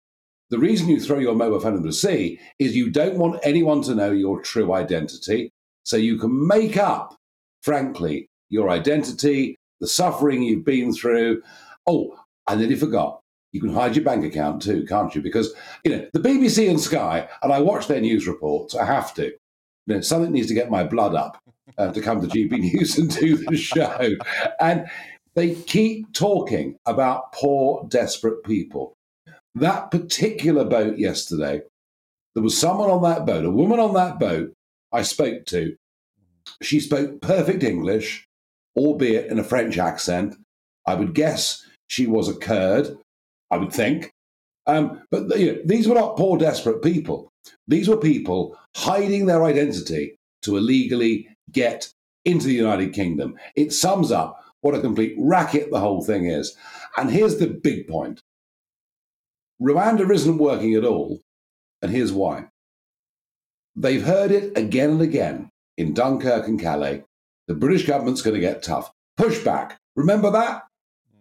The 0.51 0.59
reason 0.59 0.89
you 0.89 1.01
throw 1.01 1.19
your 1.19 1.35
mobile 1.35 1.61
phone 1.61 1.75
into 1.75 1.87
the 1.87 1.93
sea 1.93 2.41
is 2.59 2.75
you 2.75 2.91
don't 2.91 3.19
want 3.19 3.41
anyone 3.43 3.83
to 3.83 3.95
know 3.95 4.11
your 4.11 4.41
true 4.41 4.73
identity. 4.73 5.51
So 5.85 5.97
you 5.97 6.19
can 6.19 6.47
make 6.47 6.77
up, 6.77 7.17
frankly, 7.63 8.29
your 8.49 8.71
identity, 8.71 9.57
the 9.81 9.87
suffering 9.87 10.43
you've 10.43 10.65
been 10.65 10.93
through. 10.93 11.43
Oh, 11.87 12.17
I 12.47 12.57
nearly 12.57 12.77
forgot. 12.77 13.21
You 13.53 13.61
can 13.61 13.73
hide 13.73 13.97
your 13.97 14.05
bank 14.05 14.25
account 14.25 14.63
too, 14.63 14.85
can't 14.87 15.15
you? 15.15 15.23
Because, 15.23 15.55
you 15.85 15.97
know, 15.97 16.09
the 16.13 16.21
BBC 16.21 16.69
and 16.69 16.81
Sky, 16.81 17.29
and 17.43 17.53
I 17.53 17.61
watch 17.61 17.87
their 17.87 18.01
news 18.01 18.27
reports, 18.27 18.75
I 18.75 18.85
have 18.85 19.15
to. 19.15 19.27
You 19.87 19.95
know, 19.95 20.01
something 20.01 20.33
needs 20.33 20.49
to 20.49 20.55
get 20.55 20.71
my 20.71 20.85
blood 20.85 21.15
up 21.15 21.39
uh, 21.79 21.93
to 21.93 22.01
come 22.01 22.21
to 22.21 22.27
GB 22.27 22.59
News 22.59 22.99
and 22.99 23.15
do 23.15 23.37
the 23.37 23.57
show. 23.57 24.11
And 24.61 24.87
they 25.39 25.55
keep 25.55 26.13
talking 26.13 26.77
about 26.85 27.33
poor, 27.33 27.87
desperate 27.89 28.43
people. 28.43 28.97
That 29.55 29.93
particular 29.93 30.65
boat 30.65 30.99
yesterday, 30.99 31.63
there 32.35 32.43
was 32.43 32.59
someone 32.59 32.91
on 32.91 33.03
that 33.03 33.25
boat, 33.25 33.45
a 33.45 33.51
woman 33.51 33.79
on 33.79 33.95
that 33.95 34.19
boat 34.19 34.53
I 34.93 35.03
spoke 35.03 35.47
to. 35.47 35.77
She 36.61 36.81
spoke 36.81 37.21
perfect 37.21 37.63
English, 37.63 38.27
albeit 38.77 39.31
in 39.31 39.39
a 39.39 39.45
French 39.45 39.79
accent. 39.79 40.35
I 40.89 40.97
would 40.97 41.15
guess 41.15 41.65
she 41.87 42.09
was 42.09 42.29
a 42.29 42.35
Kurd, 42.35 42.99
I 43.49 43.59
would 43.59 43.73
think. 43.73 44.11
Um, 44.67 45.03
but 45.13 45.39
you 45.39 45.53
know, 45.53 45.59
these 45.65 45.87
were 45.87 45.95
not 45.95 46.17
poor, 46.17 46.37
desperate 46.37 46.83
people. 46.83 47.31
These 47.69 47.89
were 47.89 47.97
people 47.97 48.59
hiding 48.77 49.27
their 49.27 49.45
identity 49.45 50.17
to 50.43 50.57
illegally 50.57 51.29
get 51.53 51.93
into 52.25 52.49
the 52.49 52.55
United 52.55 52.93
Kingdom. 52.93 53.37
It 53.55 53.73
sums 53.73 54.11
up 54.11 54.43
what 54.61 54.75
a 54.75 54.81
complete 54.81 55.15
racket 55.19 55.71
the 55.71 55.81
whole 55.81 56.03
thing 56.03 56.27
is. 56.27 56.57
And 56.97 57.11
here's 57.11 57.39
the 57.39 57.47
big 57.47 57.89
point 57.89 58.23
Rwanda 59.61 60.09
isn't 60.11 60.39
working 60.39 60.75
at 60.75 60.85
all, 60.85 61.21
and 61.83 61.91
here's 61.91 62.13
why. 62.13 62.47
They've 63.75 64.05
heard 64.05 64.31
it 64.31 64.57
again 64.57 64.91
and 64.91 65.03
again 65.03 65.51
in 65.77 65.95
Dunkirk 65.95 66.49
and 66.49 66.61
Calais. 66.61 67.05
The 67.47 67.55
British 67.55 67.87
government's 67.87 68.23
going 68.23 68.35
to 68.35 68.41
get 68.41 68.63
tough. 68.63 68.93
Push 69.17 69.45
back. 69.45 69.79
Remember 69.97 70.31
that? 70.31 70.63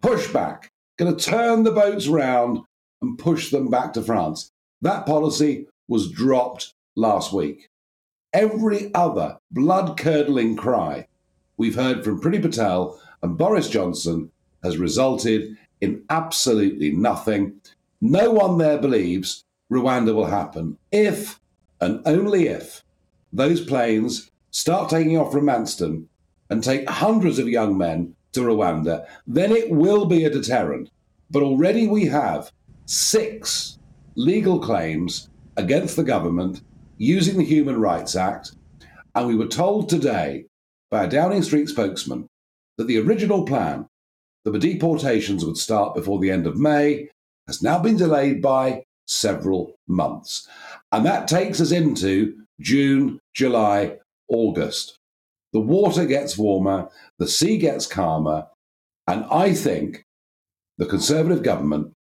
Push 0.02 0.32
back. 0.34 0.70
Going 0.98 1.16
to 1.16 1.24
turn 1.24 1.64
the 1.64 1.72
boats 1.72 2.08
round 2.08 2.60
and 3.02 3.18
push 3.18 3.52
them 3.52 3.70
back 3.70 3.94
to 3.94 4.02
France. 4.02 4.52
That 4.82 5.06
policy 5.06 5.68
was 5.88 6.12
dropped 6.12 6.74
last 6.96 7.32
week. 7.32 7.70
Every 8.34 8.94
other 8.94 9.38
blood 9.52 9.98
curdling 9.98 10.58
cry 10.58 11.08
we've 11.58 11.76
heard 11.76 12.04
from 12.04 12.22
Priti 12.22 12.42
Patel 12.42 13.00
and 13.22 13.38
Boris 13.38 13.70
Johnson 13.70 14.32
has 14.64 14.78
resulted 14.78 15.58
in 15.82 16.04
absolutely 16.10 16.92
nothing. 16.92 17.60
No 18.02 18.32
one 18.32 18.58
there 18.58 18.78
believes 18.78 19.44
Rwanda 19.72 20.14
will 20.14 20.26
happen 20.26 20.78
if 20.92 21.40
and 21.80 22.02
only 22.06 22.48
if 22.48 22.84
those 23.32 23.62
planes 23.62 24.32
start 24.52 24.90
taking 24.90 25.18
off 25.18 25.32
from 25.32 25.46
Manston 25.46 26.06
and 26.50 26.64
take 26.64 26.90
hundreds 26.90 27.38
of 27.40 27.48
young 27.48 27.78
men 27.78 28.16
to 28.32 28.42
Rwanda, 28.42 29.06
then 29.26 29.52
it 29.52 29.70
will 29.70 30.06
be 30.06 30.24
a 30.24 30.30
deterrent. 30.30 30.90
But 31.30 31.44
already 31.44 31.88
we 31.88 32.06
have 32.06 32.52
six 32.86 33.78
legal 34.16 34.60
claims 34.60 35.30
against 35.58 35.96
the 35.96 36.04
government 36.04 36.62
using 36.98 37.38
the 37.38 37.46
Human 37.46 37.80
Rights 37.80 38.16
Act. 38.16 38.54
And 39.14 39.28
we 39.28 39.36
were 39.36 39.48
told 39.48 39.90
today 39.90 40.46
by 40.90 41.04
a 41.04 41.10
Downing 41.10 41.44
Street 41.44 41.68
spokesman 41.70 42.30
that 42.78 42.88
the 42.88 43.00
original 43.00 43.46
plan 43.46 43.88
that 44.46 44.52
the 44.52 44.60
deportations 44.60 45.46
would 45.46 45.58
start 45.58 45.96
before 45.96 46.20
the 46.20 46.32
end 46.32 46.48
of 46.48 46.58
May 46.58 47.10
has 47.48 47.62
now 47.62 47.80
been 47.80 47.98
delayed 47.98 48.42
by 48.42 48.84
several 49.08 49.76
months. 49.88 50.48
And 50.92 51.06
that 51.06 51.28
takes 51.28 51.60
us 51.60 51.72
into 51.72 52.36
June, 52.60 53.20
July, 53.34 53.98
August. 54.30 54.98
The 55.54 55.60
water 55.60 56.06
gets 56.06 56.38
warmer, 56.38 56.90
the 57.20 57.28
sea 57.28 57.58
gets 57.58 57.86
calmer, 57.86 58.48
and 59.08 59.26
I 59.32 59.54
think 59.54 60.04
the 60.78 60.86
Conservative 60.86 61.42
government 61.42 61.94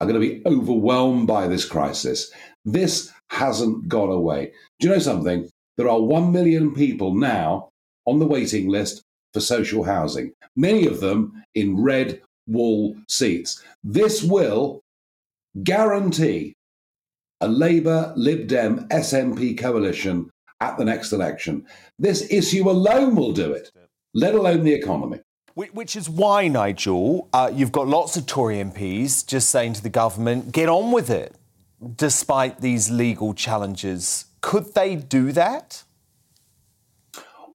are 0.00 0.06
going 0.06 0.20
to 0.20 0.26
be 0.26 0.42
overwhelmed 0.46 1.26
by 1.26 1.48
this 1.48 1.64
crisis. 1.64 2.30
This 2.64 3.10
hasn't 3.30 3.88
gone 3.88 4.10
away. 4.10 4.52
Do 4.78 4.88
you 4.88 4.94
know 4.94 5.00
something? 5.00 5.48
There 5.76 5.88
are 5.88 6.00
1 6.00 6.30
million 6.32 6.74
people 6.74 7.14
now 7.14 7.70
on 8.06 8.18
the 8.18 8.26
waiting 8.26 8.68
list 8.68 9.02
for 9.32 9.40
social 9.40 9.84
housing, 9.84 10.32
many 10.56 10.86
of 10.86 11.00
them 11.00 11.44
in 11.54 11.80
red 11.82 12.20
wall 12.46 12.96
seats. 13.08 13.62
This 13.84 14.22
will 14.22 14.82
guarantee 15.62 16.54
a 17.40 17.48
Labour, 17.48 18.12
Lib 18.16 18.48
Dem, 18.48 18.86
SNP 18.88 19.58
coalition 19.58 20.30
at 20.60 20.76
the 20.76 20.84
next 20.84 21.12
election. 21.12 21.66
This 21.98 22.30
issue 22.30 22.68
alone 22.68 23.16
will 23.16 23.32
do 23.32 23.52
it, 23.52 23.70
let 24.14 24.34
alone 24.34 24.62
the 24.62 24.74
economy. 24.74 25.20
Which 25.54 25.96
is 25.96 26.08
why, 26.08 26.48
Nigel, 26.48 27.28
uh, 27.32 27.50
you've 27.52 27.72
got 27.72 27.86
lots 27.86 28.16
of 28.16 28.26
Tory 28.26 28.56
MPs 28.56 29.26
just 29.26 29.50
saying 29.50 29.74
to 29.74 29.82
the 29.82 29.90
government, 29.90 30.52
get 30.52 30.68
on 30.68 30.92
with 30.92 31.10
it, 31.10 31.34
despite 31.96 32.60
these 32.60 32.90
legal 32.90 33.34
challenges. 33.34 34.26
Could 34.40 34.74
they 34.74 34.96
do 34.96 35.32
that? 35.32 35.82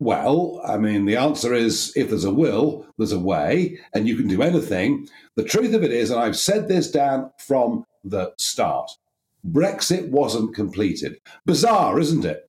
Well, 0.06 0.62
I 0.64 0.78
mean, 0.78 1.06
the 1.06 1.16
answer 1.16 1.52
is 1.52 1.92
if 1.96 2.10
there's 2.10 2.26
a 2.26 2.32
will, 2.32 2.86
there's 2.96 3.12
a 3.12 3.18
way, 3.18 3.80
and 3.92 4.08
you 4.08 4.16
can 4.16 4.28
do 4.28 4.44
anything. 4.44 5.10
The 5.36 5.44
truth 5.44 5.74
of 5.74 5.84
it 5.84 5.92
is, 5.92 6.12
and 6.12 6.20
I've 6.20 6.38
said 6.38 6.68
this, 6.68 6.92
Dan, 6.92 7.32
from 7.40 7.88
the 8.04 8.32
start 8.38 8.92
Brexit 9.44 10.10
wasn't 10.10 10.54
completed. 10.54 11.18
Bizarre, 11.48 12.00
isn't 12.00 12.24
it? 12.24 12.48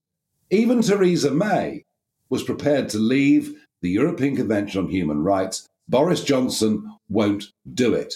Even 0.51 0.83
Theresa 0.83 1.31
May 1.31 1.85
was 2.29 2.43
prepared 2.43 2.89
to 2.89 2.99
leave 2.99 3.55
the 3.81 3.89
European 3.89 4.35
Convention 4.35 4.83
on 4.83 4.91
Human 4.91 5.23
Rights. 5.23 5.67
Boris 5.89 6.23
Johnson 6.23 6.95
won't 7.09 7.45
do 7.73 7.95
it. 7.95 8.13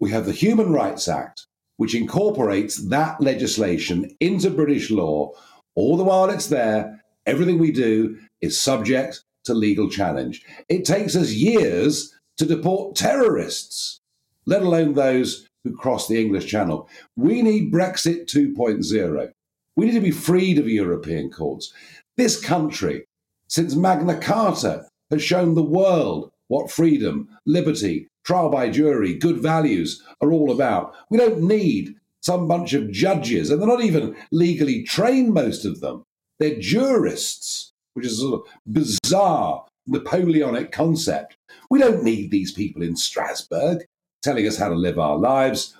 We 0.00 0.10
have 0.10 0.26
the 0.26 0.32
Human 0.32 0.72
Rights 0.72 1.06
Act, 1.06 1.46
which 1.76 1.94
incorporates 1.94 2.88
that 2.88 3.20
legislation 3.20 4.16
into 4.18 4.50
British 4.50 4.90
law. 4.90 5.30
All 5.76 5.96
the 5.96 6.02
while 6.02 6.28
it's 6.28 6.48
there, 6.48 7.03
everything 7.26 7.58
we 7.58 7.72
do 7.72 8.18
is 8.40 8.60
subject 8.60 9.22
to 9.44 9.54
legal 9.54 9.90
challenge. 9.90 10.44
It 10.68 10.84
takes 10.84 11.16
us 11.16 11.32
years 11.32 12.14
to 12.36 12.46
deport 12.46 12.96
terrorists, 12.96 14.00
let 14.46 14.62
alone 14.62 14.94
those 14.94 15.48
who 15.62 15.76
cross 15.76 16.08
the 16.08 16.20
English 16.20 16.46
Channel. 16.46 16.88
We 17.16 17.42
need 17.42 17.72
Brexit 17.72 18.26
2.0. 18.26 19.32
We 19.76 19.86
need 19.86 19.92
to 19.92 20.00
be 20.00 20.10
freed 20.10 20.58
of 20.58 20.68
European 20.68 21.30
courts. 21.30 21.72
This 22.16 22.40
country 22.40 23.06
since 23.48 23.74
Magna 23.74 24.18
Carta 24.18 24.86
has 25.10 25.22
shown 25.22 25.54
the 25.54 25.62
world 25.62 26.30
what 26.48 26.70
freedom, 26.70 27.28
liberty, 27.46 28.08
trial 28.24 28.50
by 28.50 28.68
jury, 28.68 29.14
good 29.14 29.38
values 29.38 30.02
are 30.20 30.32
all 30.32 30.50
about. 30.50 30.94
We 31.10 31.18
don't 31.18 31.42
need 31.42 31.94
some 32.20 32.48
bunch 32.48 32.72
of 32.72 32.90
judges, 32.90 33.50
and 33.50 33.60
they're 33.60 33.68
not 33.68 33.84
even 33.84 34.16
legally 34.32 34.82
trained, 34.82 35.34
most 35.34 35.64
of 35.64 35.80
them. 35.80 36.04
They're 36.38 36.58
jurists, 36.58 37.72
which 37.94 38.06
is 38.06 38.14
a 38.14 38.22
sort 38.22 38.40
of 38.40 38.52
bizarre 38.66 39.66
Napoleonic 39.86 40.72
concept. 40.72 41.36
We 41.70 41.78
don't 41.78 42.02
need 42.02 42.30
these 42.30 42.52
people 42.52 42.82
in 42.82 42.96
Strasbourg 42.96 43.84
telling 44.22 44.46
us 44.46 44.56
how 44.56 44.68
to 44.68 44.74
live 44.74 44.98
our 44.98 45.16
lives. 45.16 45.76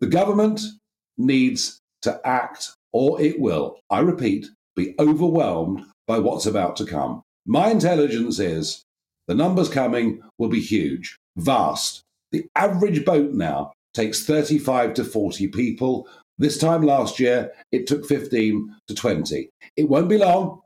The 0.00 0.06
government 0.06 0.60
needs 1.18 1.78
to 2.02 2.20
act, 2.26 2.70
or 2.92 3.20
it 3.20 3.38
will, 3.38 3.78
I 3.90 4.00
repeat, 4.00 4.46
be 4.74 4.94
overwhelmed 4.98 5.84
by 6.06 6.18
what's 6.18 6.46
about 6.46 6.76
to 6.76 6.86
come. 6.86 7.22
My 7.46 7.70
intelligence 7.70 8.38
is 8.38 8.82
the 9.28 9.34
numbers 9.34 9.68
coming 9.68 10.22
will 10.38 10.48
be 10.48 10.60
huge, 10.60 11.16
vast. 11.36 12.02
The 12.32 12.46
average 12.56 13.04
boat 13.04 13.32
now 13.32 13.72
takes 13.94 14.24
35 14.24 14.94
to 14.94 15.04
40 15.04 15.48
people. 15.48 16.08
This 16.38 16.58
time 16.58 16.82
last 16.82 17.20
year, 17.20 17.52
it 17.70 17.86
took 17.86 18.06
15 18.06 18.74
to 18.88 18.94
20. 18.94 19.50
It 19.76 19.88
won't 19.88 20.08
be 20.08 20.18
long 20.18 20.60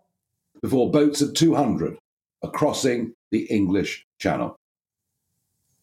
before 0.63 0.91
boats 0.91 1.21
of 1.21 1.35
200 1.35 1.99
are 2.43 2.51
crossing 2.51 3.15
the 3.31 3.45
English 3.45 4.07
Channel. 4.19 4.57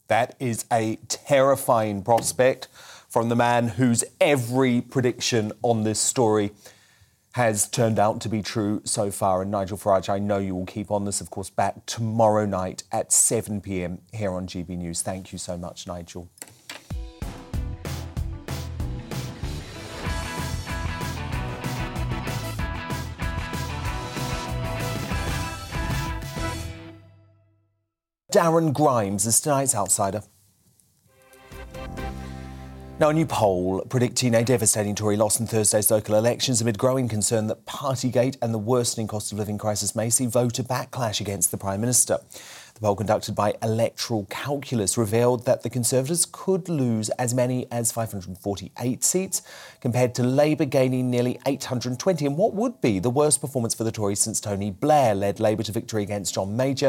That 0.07 0.35
is 0.39 0.65
a 0.71 0.97
terrifying 1.07 2.01
prospect 2.03 2.67
from 3.09 3.29
the 3.29 3.35
man 3.35 3.67
whose 3.69 4.03
every 4.19 4.81
prediction 4.81 5.51
on 5.61 5.83
this 5.83 5.99
story 5.99 6.51
has 7.33 7.67
turned 7.67 7.99
out 7.99 8.21
to 8.21 8.29
be 8.29 8.41
true 8.41 8.81
so 8.85 9.11
far. 9.11 9.41
And 9.41 9.51
Nigel 9.51 9.77
Farage, 9.77 10.09
I 10.09 10.19
know 10.19 10.37
you 10.37 10.55
will 10.55 10.65
keep 10.65 10.91
on 10.91 11.05
this, 11.05 11.19
of 11.19 11.29
course, 11.29 11.49
back 11.49 11.85
tomorrow 11.85 12.45
night 12.45 12.83
at 12.91 13.11
7 13.11 13.61
pm 13.61 13.99
here 14.11 14.31
on 14.31 14.47
GB 14.47 14.69
News. 14.77 15.01
Thank 15.01 15.31
you 15.31 15.39
so 15.39 15.57
much, 15.57 15.87
Nigel. 15.87 16.29
Darren 28.33 28.73
Grimes 28.73 29.27
is 29.27 29.39
tonight's 29.39 29.75
outsider. 29.75 30.23
Now, 32.99 33.09
a 33.09 33.13
new 33.13 33.27
poll 33.27 33.85
predicting 33.89 34.33
a 34.33 34.43
devastating 34.43 34.95
Tory 34.95 35.17
loss 35.17 35.39
in 35.39 35.45
Thursday's 35.45 35.91
local 35.91 36.15
elections 36.15 36.59
amid 36.59 36.79
growing 36.79 37.07
concern 37.07 37.45
that 37.45 37.67
Partygate 37.67 38.37
and 38.41 38.51
the 38.51 38.57
worsening 38.57 39.05
cost 39.05 39.31
of 39.31 39.37
living 39.37 39.59
crisis 39.59 39.95
may 39.95 40.09
see 40.09 40.25
voter 40.25 40.63
backlash 40.63 41.21
against 41.21 41.51
the 41.51 41.57
Prime 41.57 41.79
Minister. 41.79 42.17
Poll 42.83 42.97
conducted 42.97 43.33
by 43.33 43.55
Electoral 43.61 44.25
Calculus 44.29 44.97
revealed 44.97 45.45
that 45.45 45.63
the 45.63 45.69
Conservatives 45.69 46.27
could 46.29 46.67
lose 46.67 47.07
as 47.11 47.33
many 47.33 47.65
as 47.71 47.93
548 47.93 49.01
seats, 49.05 49.41
compared 49.79 50.13
to 50.15 50.21
Labour 50.21 50.65
gaining 50.65 51.09
nearly 51.09 51.39
820, 51.45 52.25
in 52.25 52.35
what 52.35 52.53
would 52.53 52.81
be 52.81 52.99
the 52.99 53.09
worst 53.09 53.39
performance 53.39 53.73
for 53.73 53.85
the 53.85 53.91
Tories 53.93 54.19
since 54.19 54.41
Tony 54.41 54.69
Blair 54.69 55.15
led 55.15 55.39
Labour 55.39 55.63
to 55.63 55.71
victory 55.71 56.03
against 56.03 56.33
John 56.33 56.57
Major 56.57 56.87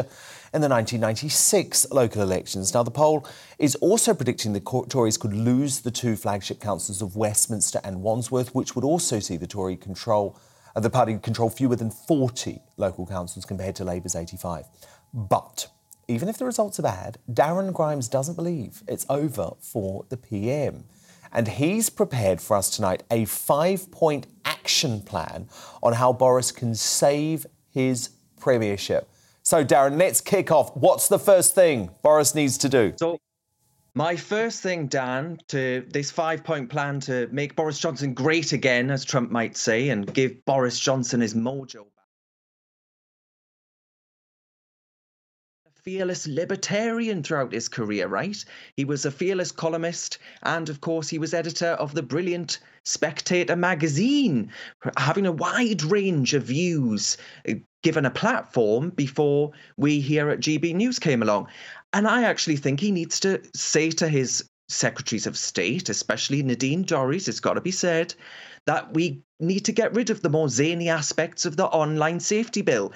in 0.53 0.59
the 0.59 0.67
1996 0.67 1.89
local 1.91 2.21
elections. 2.21 2.73
Now, 2.73 2.83
the 2.83 2.91
poll 2.91 3.25
is 3.57 3.75
also 3.75 4.13
predicting 4.13 4.51
the 4.51 4.85
Tories 4.89 5.15
could 5.15 5.33
lose 5.33 5.79
the 5.79 5.91
two 5.91 6.17
flagship 6.17 6.59
councils 6.59 7.01
of 7.01 7.15
Westminster 7.15 7.79
and 7.85 8.01
Wandsworth, 8.01 8.53
which 8.53 8.75
would 8.75 8.83
also 8.83 9.21
see 9.21 9.37
the 9.37 9.47
Tory 9.47 9.77
control. 9.77 10.37
Uh, 10.75 10.81
the 10.81 10.89
party 10.89 11.17
control 11.19 11.49
fewer 11.49 11.77
than 11.77 11.89
40 11.89 12.59
local 12.75 13.05
councils 13.07 13.45
compared 13.45 13.77
to 13.77 13.85
Labour's 13.85 14.13
85. 14.13 14.65
But 15.13 15.69
even 16.07 16.29
if 16.29 16.37
the 16.37 16.45
results 16.45 16.79
are 16.79 16.83
bad, 16.83 17.17
Darren 17.31 17.73
Grimes 17.73 18.07
doesn't 18.07 18.35
believe 18.35 18.83
it's 18.87 19.05
over 19.09 19.51
for 19.59 20.05
the 20.09 20.17
PM. 20.17 20.85
And 21.31 21.47
he's 21.47 21.89
prepared 21.89 22.39
for 22.39 22.55
us 22.55 22.69
tonight 22.69 23.03
a 23.11 23.25
five 23.25 23.91
point 23.91 24.27
action 24.45 25.01
plan 25.01 25.47
on 25.83 25.93
how 25.93 26.13
Boris 26.13 26.51
can 26.51 26.75
save 26.75 27.45
his 27.71 28.09
premiership. 28.39 29.09
So, 29.43 29.63
Darren, 29.63 29.97
let's 29.97 30.21
kick 30.21 30.51
off. 30.51 30.75
What's 30.75 31.07
the 31.07 31.19
first 31.19 31.53
thing 31.53 31.91
Boris 32.01 32.33
needs 32.33 32.57
to 32.59 32.69
do? 32.69 32.93
So, 32.97 33.19
my 33.93 34.15
first 34.15 34.61
thing, 34.61 34.87
Dan, 34.87 35.37
to 35.49 35.85
this 35.89 36.11
five 36.11 36.43
point 36.43 36.69
plan 36.69 36.99
to 37.01 37.27
make 37.31 37.55
Boris 37.55 37.79
Johnson 37.79 38.13
great 38.13 38.53
again, 38.53 38.89
as 38.89 39.05
Trump 39.05 39.31
might 39.31 39.55
say, 39.57 39.89
and 39.89 40.11
give 40.13 40.43
Boris 40.45 40.79
Johnson 40.79 41.21
his 41.21 41.33
mojo 41.33 41.85
fearless 45.85 46.25
libertarian 46.25 47.21
throughout 47.21 47.51
his 47.51 47.69
career, 47.69 48.07
right? 48.07 48.43
He 48.75 48.85
was 48.85 49.05
a 49.05 49.11
fearless 49.11 49.51
columnist, 49.51 50.17
and 50.41 50.67
of 50.67 50.81
course, 50.81 51.09
he 51.09 51.19
was 51.19 51.33
editor 51.33 51.73
of 51.73 51.93
the 51.93 52.01
brilliant 52.01 52.57
Spectator 52.85 53.55
magazine, 53.55 54.51
having 54.97 55.27
a 55.27 55.31
wide 55.31 55.83
range 55.83 56.33
of 56.33 56.43
views, 56.43 57.17
uh, 57.47 57.53
given 57.83 58.05
a 58.05 58.09
platform 58.09 58.89
before 58.89 59.51
we 59.77 59.99
here 59.99 60.29
at 60.29 60.39
GB 60.39 60.73
News 60.73 60.97
came 60.97 61.21
along. 61.21 61.47
And 61.93 62.07
I 62.07 62.23
actually 62.23 62.57
think 62.57 62.79
he 62.79 62.91
needs 62.91 63.19
to 63.19 63.41
say 63.53 63.91
to 63.91 64.07
his 64.07 64.49
secretaries 64.67 65.27
of 65.27 65.37
state, 65.37 65.89
especially 65.89 66.41
Nadine 66.41 66.83
Dorries, 66.83 67.27
it's 67.27 67.39
got 67.39 67.53
to 67.53 67.61
be 67.61 67.71
said, 67.71 68.15
that 68.65 68.91
we 68.95 69.21
need 69.39 69.65
to 69.65 69.71
get 69.71 69.93
rid 69.93 70.09
of 70.09 70.21
the 70.21 70.29
more 70.29 70.49
zany 70.49 70.89
aspects 70.89 71.45
of 71.45 71.57
the 71.57 71.65
online 71.65 72.19
safety 72.19 72.63
bill. 72.63 72.91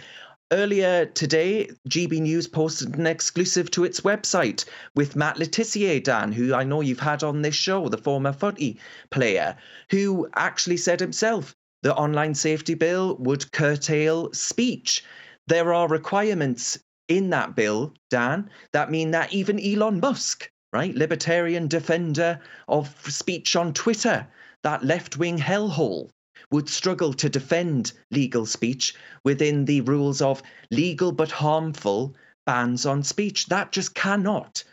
Earlier 0.51 1.05
today, 1.05 1.69
GB 1.89 2.21
News 2.21 2.47
posted 2.47 2.95
an 2.95 3.05
exclusive 3.05 3.69
to 3.69 3.83
its 3.83 4.01
website 4.01 4.65
with 4.95 5.15
Matt 5.15 5.37
Le 5.37 5.45
Tissier 5.45 5.99
Dan, 5.99 6.31
who 6.31 6.55
I 6.55 6.63
know 6.63 6.81
you've 6.81 6.99
had 6.99 7.21
on 7.21 7.43
this 7.43 7.53
show, 7.53 7.87
the 7.87 7.99
former 7.99 8.33
footy 8.33 8.79
player, 9.11 9.55
who 9.91 10.27
actually 10.35 10.77
said 10.77 10.99
himself 10.99 11.55
the 11.83 11.95
online 11.95 12.33
safety 12.33 12.73
bill 12.73 13.15
would 13.17 13.51
curtail 13.51 14.33
speech. 14.33 15.03
There 15.45 15.71
are 15.71 15.87
requirements 15.87 16.79
in 17.07 17.29
that 17.29 17.55
bill, 17.55 17.93
Dan, 18.09 18.49
that 18.71 18.89
mean 18.89 19.11
that 19.11 19.31
even 19.31 19.59
Elon 19.59 19.99
Musk, 19.99 20.49
right, 20.73 20.95
libertarian 20.95 21.67
defender 21.67 22.39
of 22.67 22.89
speech 23.07 23.55
on 23.55 23.71
Twitter, 23.71 24.27
that 24.63 24.83
left 24.83 25.15
wing 25.15 25.37
hellhole, 25.37 26.09
would 26.51 26.69
struggle 26.69 27.13
to 27.13 27.29
defend 27.29 27.93
legal 28.11 28.45
speech 28.45 28.95
within 29.23 29.65
the 29.65 29.81
rules 29.81 30.21
of 30.21 30.41
legal 30.71 31.11
but 31.11 31.31
harmful 31.31 32.15
bans 32.45 32.85
on 32.85 33.03
speech. 33.03 33.47
That 33.47 33.71
just 33.71 33.93
cannot 33.95 34.63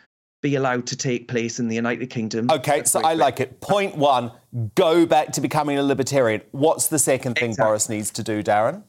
be 0.41 0.55
allowed 0.55 0.87
to 0.87 0.95
take 0.95 1.27
place 1.27 1.59
in 1.59 1.67
the 1.67 1.75
United 1.75 2.09
Kingdom. 2.09 2.49
Okay, 2.51 2.83
so 2.83 3.01
I 3.01 3.13
like 3.13 3.39
it. 3.39 3.59
Point 3.61 3.97
one 3.97 4.31
go 4.75 5.05
back 5.05 5.33
to 5.33 5.41
becoming 5.41 5.77
a 5.77 5.83
libertarian. 5.83 6.41
What's 6.51 6.87
the 6.87 6.99
second 6.99 7.35
thing 7.35 7.51
exactly. 7.51 7.69
Boris 7.69 7.89
needs 7.89 8.11
to 8.11 8.23
do, 8.23 8.41
Darren? 8.41 8.83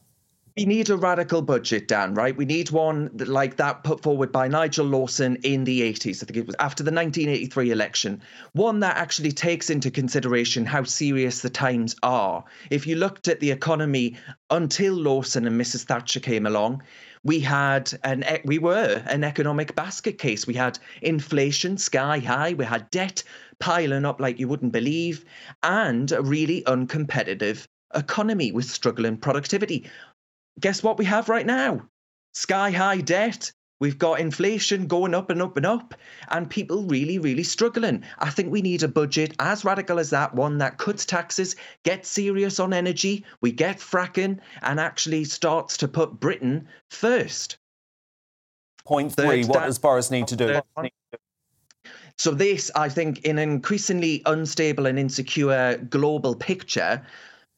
We 0.58 0.64
need 0.64 0.90
a 0.90 0.96
radical 0.96 1.40
budget, 1.40 1.86
Dan, 1.86 2.14
right? 2.14 2.36
We 2.36 2.44
need 2.44 2.72
one 2.72 3.10
like 3.14 3.58
that 3.58 3.84
put 3.84 4.02
forward 4.02 4.32
by 4.32 4.48
Nigel 4.48 4.86
Lawson 4.86 5.36
in 5.44 5.62
the 5.62 5.82
80s. 5.82 6.20
I 6.20 6.26
think 6.26 6.36
it 6.36 6.46
was 6.48 6.56
after 6.58 6.82
the 6.82 6.90
1983 6.90 7.70
election. 7.70 8.20
One 8.54 8.80
that 8.80 8.96
actually 8.96 9.30
takes 9.30 9.70
into 9.70 9.88
consideration 9.88 10.66
how 10.66 10.82
serious 10.82 11.42
the 11.42 11.48
times 11.48 11.94
are. 12.02 12.42
If 12.70 12.88
you 12.88 12.96
looked 12.96 13.28
at 13.28 13.38
the 13.38 13.52
economy 13.52 14.16
until 14.50 14.94
Lawson 14.94 15.46
and 15.46 15.60
Mrs. 15.60 15.84
Thatcher 15.84 16.18
came 16.18 16.44
along, 16.44 16.82
we 17.22 17.38
had 17.38 17.96
an 18.02 18.24
we 18.44 18.58
were 18.58 19.00
an 19.06 19.22
economic 19.22 19.76
basket 19.76 20.18
case. 20.18 20.44
We 20.44 20.54
had 20.54 20.76
inflation 21.02 21.78
sky 21.78 22.18
high. 22.18 22.54
We 22.54 22.64
had 22.64 22.90
debt 22.90 23.22
piling 23.60 24.04
up 24.04 24.20
like 24.20 24.40
you 24.40 24.48
wouldn't 24.48 24.72
believe, 24.72 25.24
and 25.62 26.10
a 26.10 26.20
really 26.20 26.64
uncompetitive 26.66 27.68
economy 27.94 28.52
with 28.52 28.66
struggling 28.66 29.16
productivity 29.16 29.88
guess 30.60 30.82
what 30.82 30.98
we 30.98 31.04
have 31.04 31.28
right 31.28 31.46
now? 31.46 31.88
Sky 32.34 32.70
high 32.70 33.00
debt. 33.00 33.52
We've 33.80 33.98
got 33.98 34.18
inflation 34.18 34.88
going 34.88 35.14
up 35.14 35.30
and 35.30 35.40
up 35.40 35.56
and 35.56 35.64
up, 35.64 35.94
and 36.30 36.50
people 36.50 36.84
really, 36.86 37.20
really 37.20 37.44
struggling. 37.44 38.02
I 38.18 38.30
think 38.30 38.50
we 38.50 38.60
need 38.60 38.82
a 38.82 38.88
budget 38.88 39.34
as 39.38 39.64
radical 39.64 40.00
as 40.00 40.10
that 40.10 40.34
one 40.34 40.58
that 40.58 40.78
cuts 40.78 41.06
taxes, 41.06 41.54
gets 41.84 42.08
serious 42.08 42.58
on 42.58 42.72
energy, 42.72 43.24
we 43.40 43.52
get 43.52 43.78
fracking, 43.78 44.40
and 44.62 44.80
actually 44.80 45.24
starts 45.24 45.76
to 45.76 45.86
put 45.86 46.18
Britain 46.18 46.66
first. 46.90 47.58
Point 48.84 49.14
three 49.14 49.44
what 49.44 49.64
does 49.64 49.78
Boris 49.78 50.10
need 50.10 50.26
to 50.28 50.36
do? 50.36 50.60
So, 52.16 52.32
this, 52.32 52.72
I 52.74 52.88
think, 52.88 53.20
in 53.20 53.38
an 53.38 53.48
increasingly 53.48 54.22
unstable 54.26 54.86
and 54.86 54.98
insecure 54.98 55.76
global 55.88 56.34
picture, 56.34 57.06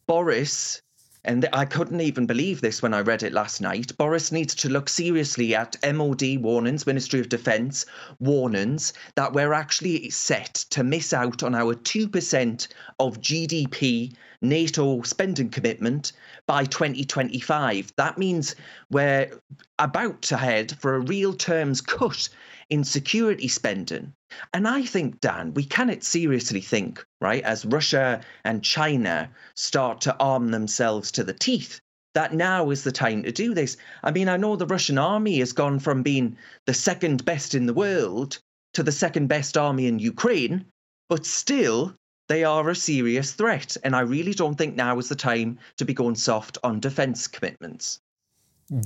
Boris 0.06 0.82
and 1.24 1.48
I 1.52 1.64
couldn't 1.66 2.00
even 2.00 2.26
believe 2.26 2.60
this 2.60 2.80
when 2.80 2.94
I 2.94 3.00
read 3.00 3.22
it 3.22 3.32
last 3.32 3.60
night. 3.60 3.96
Boris 3.98 4.32
needs 4.32 4.54
to 4.56 4.68
look 4.68 4.88
seriously 4.88 5.54
at 5.54 5.76
MOD 5.82 6.38
warnings, 6.38 6.86
Ministry 6.86 7.20
of 7.20 7.28
Defence 7.28 7.84
warnings, 8.18 8.92
that 9.16 9.32
we're 9.32 9.52
actually 9.52 10.10
set 10.10 10.54
to 10.70 10.82
miss 10.82 11.12
out 11.12 11.42
on 11.42 11.54
our 11.54 11.74
2% 11.74 12.68
of 12.98 13.20
GDP 13.20 14.14
NATO 14.40 15.02
spending 15.02 15.50
commitment 15.50 16.12
by 16.46 16.64
2025. 16.64 17.92
That 17.96 18.16
means 18.16 18.56
we're 18.90 19.30
about 19.78 20.22
to 20.22 20.38
head 20.38 20.72
for 20.80 20.94
a 20.94 21.00
real 21.00 21.34
terms 21.34 21.82
cut 21.82 22.28
in 22.70 22.84
security 22.84 23.48
spending. 23.48 24.14
And 24.52 24.66
I 24.68 24.82
think, 24.82 25.20
Dan, 25.20 25.54
we 25.54 25.64
cannot 25.64 26.02
seriously 26.02 26.60
think, 26.60 27.04
right, 27.20 27.42
as 27.42 27.66
Russia 27.66 28.20
and 28.44 28.62
China 28.62 29.30
start 29.54 30.00
to 30.02 30.16
arm 30.18 30.50
themselves 30.50 31.10
to 31.12 31.24
the 31.24 31.32
teeth, 31.32 31.80
that 32.14 32.34
now 32.34 32.70
is 32.70 32.84
the 32.84 32.92
time 32.92 33.22
to 33.22 33.32
do 33.32 33.54
this. 33.54 33.76
I 34.02 34.10
mean, 34.10 34.28
I 34.28 34.36
know 34.36 34.56
the 34.56 34.66
Russian 34.66 34.98
army 34.98 35.38
has 35.38 35.52
gone 35.52 35.78
from 35.78 36.02
being 36.02 36.36
the 36.66 36.74
second 36.74 37.24
best 37.24 37.54
in 37.54 37.66
the 37.66 37.74
world 37.74 38.38
to 38.74 38.82
the 38.82 38.92
second 38.92 39.28
best 39.28 39.56
army 39.56 39.86
in 39.86 39.98
Ukraine, 39.98 40.64
but 41.08 41.26
still, 41.26 41.94
they 42.28 42.44
are 42.44 42.68
a 42.68 42.74
serious 42.74 43.32
threat. 43.32 43.76
And 43.82 43.96
I 43.96 44.00
really 44.00 44.34
don't 44.34 44.56
think 44.56 44.76
now 44.76 44.98
is 44.98 45.08
the 45.08 45.16
time 45.16 45.58
to 45.76 45.84
be 45.84 45.94
going 45.94 46.14
soft 46.14 46.58
on 46.62 46.80
defence 46.80 47.26
commitments. 47.26 48.00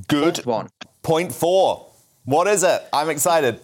Good. 0.09 0.37
Fourth 0.37 0.47
one. 0.47 0.69
Point 1.03 1.33
four. 1.33 1.91
What 2.25 2.47
is 2.47 2.63
it? 2.63 2.83
I'm 2.93 3.11
excited. 3.11 3.61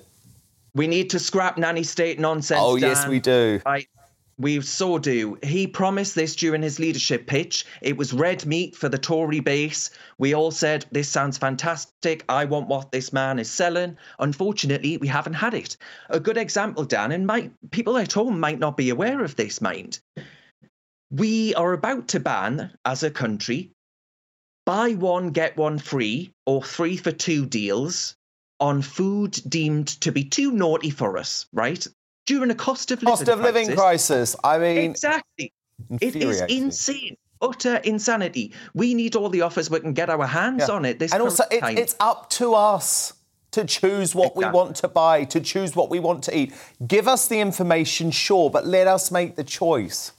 We 0.74 0.87
need 0.87 1.11
to 1.11 1.18
scrap 1.18 1.59
nanny 1.59 1.83
state 1.83 2.18
nonsense. 2.20 2.61
Oh, 2.62 2.76
yes, 2.76 3.06
we 3.06 3.20
do. 3.20 3.61
Right. 3.66 3.88
We 4.38 4.61
so 4.62 4.98
do. 4.98 5.37
He 5.42 5.66
promised 5.66 6.14
this 6.14 6.35
during 6.35 6.62
his 6.62 6.78
leadership 6.78 7.26
pitch. 7.26 7.66
It 7.83 7.98
was 7.98 8.14
red 8.14 8.46
meat 8.46 8.74
for 8.74 8.88
the 8.88 8.96
Tory 8.96 9.40
base. 9.40 9.90
We 10.16 10.35
all 10.35 10.50
said, 10.50 10.87
This 10.92 11.11
sounds 11.11 11.37
fantastic. 11.37 12.24
I 12.26 12.46
want 12.46 12.68
what 12.68 12.90
this 12.90 13.12
man 13.12 13.38
is 13.38 13.50
selling. 13.50 13.98
Unfortunately, 14.18 14.96
we 14.96 15.09
haven't 15.09 15.35
had 15.35 15.52
it. 15.52 15.76
A 16.09 16.18
good 16.18 16.38
example, 16.38 16.85
Dan, 16.85 17.12
and 17.12 17.26
might, 17.26 17.52
people 17.70 17.98
at 17.98 18.14
home 18.14 18.40
might 18.40 18.59
not 18.59 18.78
be 18.78 18.88
aware 18.88 19.22
of 19.22 19.37
this, 19.37 19.61
mind. 19.61 20.00
We 21.11 21.54
are 21.56 21.74
about 21.74 22.09
to 22.09 22.20
ban, 22.20 22.70
as 22.87 23.02
a 23.02 23.11
country, 23.11 23.72
buy 24.64 24.92
one, 24.92 25.33
get 25.33 25.59
one 25.59 25.78
free, 25.78 26.33
or 26.46 26.62
three 26.62 26.96
for 26.96 27.12
two 27.12 27.44
deals 27.44 28.16
on 28.60 28.82
food 28.82 29.40
deemed 29.48 29.88
to 30.02 30.12
be 30.12 30.22
too 30.22 30.52
naughty 30.52 30.90
for 30.90 31.16
us, 31.18 31.46
right? 31.52 31.86
During 32.26 32.50
a 32.50 32.54
cost 32.54 32.90
of 32.90 33.02
living 33.02 33.16
Cost 33.16 33.28
of 33.28 33.40
living 33.40 33.74
crisis. 33.74 34.36
I 34.44 34.58
mean, 34.58 34.90
Exactly. 34.90 35.52
It 36.00 36.14
is 36.16 36.42
insane. 36.42 37.16
Utter 37.42 37.76
insanity. 37.76 38.52
We 38.74 38.92
need 38.92 39.16
all 39.16 39.30
the 39.30 39.40
offers 39.40 39.70
we 39.70 39.80
can 39.80 39.94
get 39.94 40.10
our 40.10 40.26
hands 40.26 40.64
Yeah. 40.68 40.74
on 40.74 40.84
it. 40.84 40.98
This 40.98 41.12
and 41.12 41.22
also, 41.22 41.44
current 41.50 41.78
it's, 41.78 41.96
up 41.98 42.28
to 42.30 42.54
us 42.54 43.14
to 43.52 43.64
choose 43.64 44.14
what 44.14 44.36
we 44.36 44.44
want 44.44 44.76
to 44.76 44.88
buy, 44.88 45.24
to 45.24 45.40
choose 45.40 45.74
what 45.74 45.88
we 45.88 45.98
want 45.98 46.22
to 46.24 46.36
eat. 46.36 46.52
Give 46.86 47.08
us 47.08 47.28
the 47.28 47.40
information, 47.40 48.10
sure, 48.10 48.50
but 48.50 48.66
let 48.66 48.86
us 48.86 49.10
make 49.10 49.36
the 49.36 49.42
choice. 49.44 50.12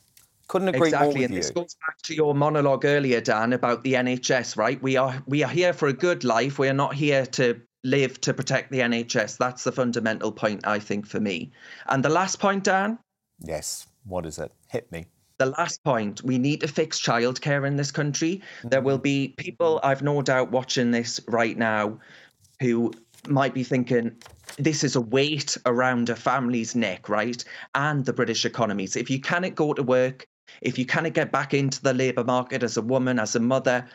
Couldn't 0.47 0.69
agree 0.69 0.79
more 0.79 0.87
exactly, 0.87 1.07
with 1.21 1.25
and 1.25 1.33
you. 1.35 1.39
this 1.41 1.51
goes 1.51 1.75
back 1.87 2.01
to 2.01 2.15
your 2.15 2.33
monologue 2.33 2.83
earlier, 2.85 3.21
Dan, 3.21 3.53
about 3.53 3.83
the 3.83 3.93
NHS. 3.93 4.57
Right? 4.57 4.81
We 4.81 4.97
are 4.97 5.21
we 5.27 5.43
are 5.43 5.49
here 5.49 5.73
for 5.73 5.87
a 5.89 5.93
good 5.93 6.23
life. 6.23 6.57
We 6.57 6.67
are 6.69 6.73
not 6.73 6.95
here 6.95 7.25
to 7.27 7.61
live 7.83 8.21
to 8.21 8.33
protect 8.33 8.71
the 8.71 8.79
NHS. 8.79 9.37
That's 9.37 9.63
the 9.63 9.71
fundamental 9.71 10.31
point, 10.31 10.65
I 10.65 10.79
think, 10.79 11.07
for 11.07 11.19
me. 11.19 11.51
And 11.87 12.03
the 12.03 12.09
last 12.09 12.39
point, 12.39 12.63
Dan, 12.63 12.99
Yes. 13.43 13.87
What 14.05 14.25
is 14.25 14.39
it? 14.39 14.51
Hit 14.69 14.91
me. 14.91 15.05
the 15.37 15.45
last 15.47 15.83
point 15.83 16.23
we 16.23 16.37
need 16.37 16.61
to 16.61 16.67
fix 16.67 17.01
childcare 17.01 17.65
in 17.65 17.75
this 17.75 17.91
country 17.91 18.39
there 18.63 18.81
will 18.81 18.99
mm. 18.99 19.03
be 19.03 19.33
people 19.37 19.79
i've 19.83 20.03
no 20.03 20.21
doubt 20.21 20.51
watching 20.51 20.91
this 20.91 21.19
right 21.27 21.57
now 21.57 21.97
who 22.59 22.91
might 23.27 23.53
be 23.53 23.63
thinking 23.63 24.15
this 24.57 24.83
is 24.83 24.95
a 24.95 25.01
weight 25.01 25.57
around 25.65 26.09
a 26.09 26.15
family's 26.15 26.75
neck 26.75 27.09
right 27.09 27.43
and 27.75 28.05
the 28.05 28.13
british 28.13 28.45
economy. 28.45 28.85
So 28.87 28.99
if 28.99 29.09
you 29.09 29.19
cannot 29.19 29.55
go 29.55 29.73
to 29.73 29.83
work 29.83 30.25
if 30.61 30.77
you 30.77 30.85
cannot 30.85 31.13
get 31.13 31.31
back 31.31 31.53
into 31.53 31.81
the 31.81 31.93
labour 31.93 32.23
market 32.23 32.63
as 32.63 32.77
a 32.77 32.81
woman 32.81 33.19
as 33.19 33.35
a 33.35 33.39
mother 33.39 33.87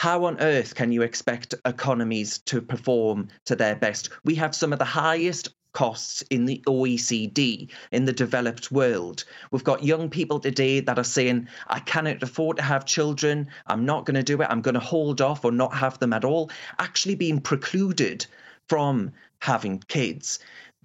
how 0.00 0.24
on 0.24 0.40
earth 0.40 0.74
can 0.74 0.90
you 0.90 1.02
expect 1.02 1.54
economies 1.66 2.38
to 2.38 2.62
perform 2.62 3.28
to 3.44 3.54
their 3.54 3.76
best? 3.76 4.08
We 4.24 4.34
have 4.36 4.54
some 4.54 4.72
of 4.72 4.78
the 4.78 4.84
highest 4.86 5.50
costs 5.74 6.22
in 6.30 6.46
the 6.46 6.64
OECD, 6.66 7.70
in 7.92 8.06
the 8.06 8.12
developed 8.14 8.72
world. 8.72 9.24
We've 9.50 9.62
got 9.62 9.84
young 9.84 10.08
people 10.08 10.40
today 10.40 10.80
that 10.80 10.98
are 10.98 11.04
saying, 11.04 11.48
I 11.66 11.80
cannot 11.80 12.22
afford 12.22 12.56
to 12.56 12.62
have 12.62 12.86
children. 12.86 13.48
I'm 13.66 13.84
not 13.84 14.06
going 14.06 14.14
to 14.14 14.22
do 14.22 14.40
it. 14.40 14.48
I'm 14.48 14.62
going 14.62 14.72
to 14.72 14.80
hold 14.80 15.20
off 15.20 15.44
or 15.44 15.52
not 15.52 15.74
have 15.74 15.98
them 15.98 16.14
at 16.14 16.24
all, 16.24 16.50
actually 16.78 17.14
being 17.14 17.38
precluded 17.38 18.24
from 18.70 19.12
having 19.40 19.82
kids. 19.88 20.38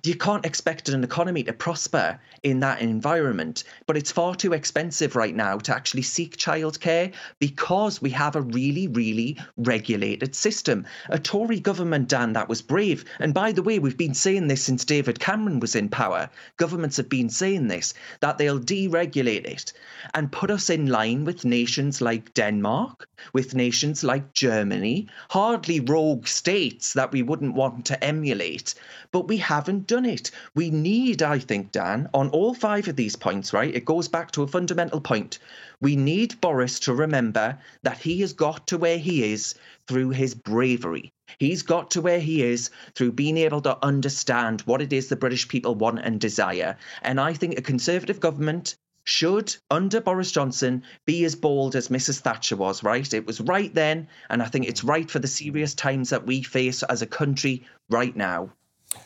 You 0.05 0.15
can't 0.15 0.45
expect 0.45 0.89
an 0.89 1.03
economy 1.03 1.43
to 1.43 1.53
prosper 1.53 2.19
in 2.43 2.59
that 2.59 2.79
environment, 2.79 3.63
but 3.87 3.97
it's 3.97 4.11
far 4.11 4.35
too 4.35 4.53
expensive 4.53 5.15
right 5.15 5.35
now 5.35 5.57
to 5.57 5.75
actually 5.75 6.03
seek 6.03 6.37
childcare 6.37 7.11
because 7.39 8.03
we 8.03 8.11
have 8.11 8.35
a 8.35 8.41
really, 8.41 8.87
really 8.87 9.37
regulated 9.57 10.35
system. 10.35 10.85
A 11.09 11.17
Tory 11.17 11.59
government, 11.59 12.07
Dan, 12.07 12.33
that 12.33 12.49
was 12.49 12.61
brave. 12.61 13.03
And 13.19 13.33
by 13.33 13.51
the 13.51 13.63
way, 13.63 13.79
we've 13.79 13.97
been 13.97 14.13
saying 14.13 14.47
this 14.47 14.61
since 14.61 14.85
David 14.85 15.19
Cameron 15.19 15.59
was 15.59 15.75
in 15.75 15.89
power. 15.89 16.29
Governments 16.57 16.97
have 16.97 17.09
been 17.09 17.29
saying 17.29 17.67
this 17.67 17.95
that 18.19 18.37
they'll 18.37 18.59
deregulate 18.59 19.45
it 19.45 19.73
and 20.13 20.31
put 20.31 20.51
us 20.51 20.69
in 20.69 20.87
line 20.87 21.25
with 21.25 21.45
nations 21.45 21.99
like 22.01 22.33
Denmark, 22.35 23.07
with 23.33 23.55
nations 23.55 24.03
like 24.03 24.33
Germany, 24.33 25.07
hardly 25.29 25.79
rogue 25.79 26.27
states 26.27 26.93
that 26.93 27.11
we 27.11 27.23
wouldn't 27.23 27.55
want 27.55 27.85
to 27.85 28.03
emulate. 28.03 28.75
But 29.11 29.27
we 29.27 29.37
haven't 29.37 29.87
done 29.87 29.94
it. 30.03 30.31
We 30.55 30.69
need, 30.69 31.23
I 31.23 31.39
think, 31.39 31.71
Dan, 31.71 32.09
on 32.13 32.29
all 32.31 32.53
five 32.53 32.89
of 32.89 32.97
these 32.97 33.15
points, 33.15 33.53
right? 33.53 33.73
It 33.73 33.85
goes 33.85 34.09
back 34.09 34.31
to 34.31 34.43
a 34.43 34.47
fundamental 34.47 34.99
point. 34.99 35.39
We 35.79 35.95
need 35.95 36.41
Boris 36.41 36.79
to 36.81 36.93
remember 36.93 37.57
that 37.83 37.99
he 37.99 38.19
has 38.21 38.33
got 38.33 38.67
to 38.67 38.77
where 38.77 38.97
he 38.97 39.31
is 39.31 39.55
through 39.87 40.09
his 40.09 40.33
bravery. 40.35 41.13
He's 41.39 41.61
got 41.61 41.91
to 41.91 42.01
where 42.01 42.19
he 42.19 42.43
is 42.43 42.71
through 42.95 43.13
being 43.13 43.37
able 43.37 43.61
to 43.61 43.77
understand 43.85 44.61
what 44.61 44.81
it 44.81 44.91
is 44.91 45.07
the 45.07 45.15
British 45.15 45.47
people 45.47 45.75
want 45.75 45.99
and 45.99 46.19
desire. 46.19 46.77
And 47.01 47.19
I 47.19 47.33
think 47.33 47.57
a 47.57 47.61
Conservative 47.61 48.19
government 48.19 48.75
should, 49.05 49.55
under 49.69 50.01
Boris 50.01 50.31
Johnson, 50.31 50.83
be 51.05 51.23
as 51.25 51.35
bold 51.35 51.75
as 51.75 51.89
Mrs. 51.89 52.21
Thatcher 52.21 52.55
was, 52.55 52.83
right? 52.83 53.13
It 53.13 53.27
was 53.27 53.39
right 53.39 53.73
then, 53.73 54.07
and 54.29 54.41
I 54.41 54.47
think 54.47 54.67
it's 54.67 54.83
right 54.83 55.09
for 55.09 55.19
the 55.19 55.27
serious 55.27 55.75
times 55.75 56.09
that 56.09 56.25
we 56.25 56.41
face 56.41 56.81
as 56.83 57.01
a 57.01 57.07
country 57.07 57.63
right 57.89 58.15
now. 58.15 58.51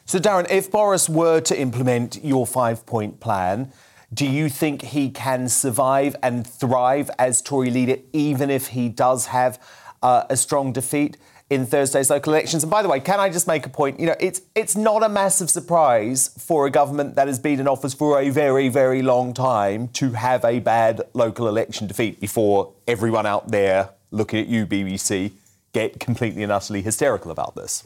So, 0.06 0.20
Darren, 0.20 0.50
if 0.50 0.72
Boris 0.72 1.08
were 1.08 1.40
to 1.42 1.60
implement 1.60 2.24
your 2.24 2.48
five 2.48 2.86
point 2.86 3.20
plan, 3.20 3.72
do 4.14 4.26
you 4.26 4.50
think 4.50 4.82
he 4.82 5.10
can 5.10 5.50
survive 5.50 6.16
and 6.24 6.46
thrive 6.46 7.12
as 7.20 7.42
Tory 7.42 7.70
leader, 7.70 7.98
even 8.12 8.50
if 8.50 8.68
he 8.68 8.90
does 8.90 9.28
have 9.28 9.62
uh, 10.02 10.24
a 10.30 10.36
strong 10.36 10.74
defeat 10.74 11.18
in 11.50 11.66
Thursday's 11.66 12.10
local 12.10 12.34
elections? 12.34 12.64
And 12.64 12.72
by 12.72 12.82
the 12.82 12.90
way, 12.90 13.00
can 13.00 13.20
I 13.20 13.30
just 13.30 13.48
make 13.48 13.68
a 13.68 13.70
point? 13.70 14.00
You 14.00 14.08
know, 14.08 14.16
it's 14.20 14.42
it's 14.56 14.76
not 14.76 15.04
a 15.04 15.10
massive 15.10 15.50
surprise 15.50 16.30
for 16.40 16.66
a 16.66 16.72
government 16.72 17.16
that 17.16 17.28
has 17.28 17.38
been 17.38 17.60
in 17.60 17.68
office 17.68 17.94
for 17.94 18.20
a 18.20 18.30
very, 18.30 18.70
very 18.70 19.04
long 19.04 19.34
time 19.34 19.90
to 19.90 20.12
have 20.12 20.44
a 20.44 20.60
bad 20.60 21.02
local 21.14 21.48
election 21.48 21.86
defeat 21.86 22.20
before 22.20 22.74
everyone 22.88 23.28
out 23.28 23.50
there 23.50 23.90
looking 24.12 24.40
at 24.40 24.48
you, 24.48 24.66
BBC, 24.66 25.32
get 25.72 26.00
completely 26.00 26.42
and 26.42 26.52
utterly 26.52 26.82
hysterical 26.82 27.30
about 27.32 27.56
this. 27.56 27.84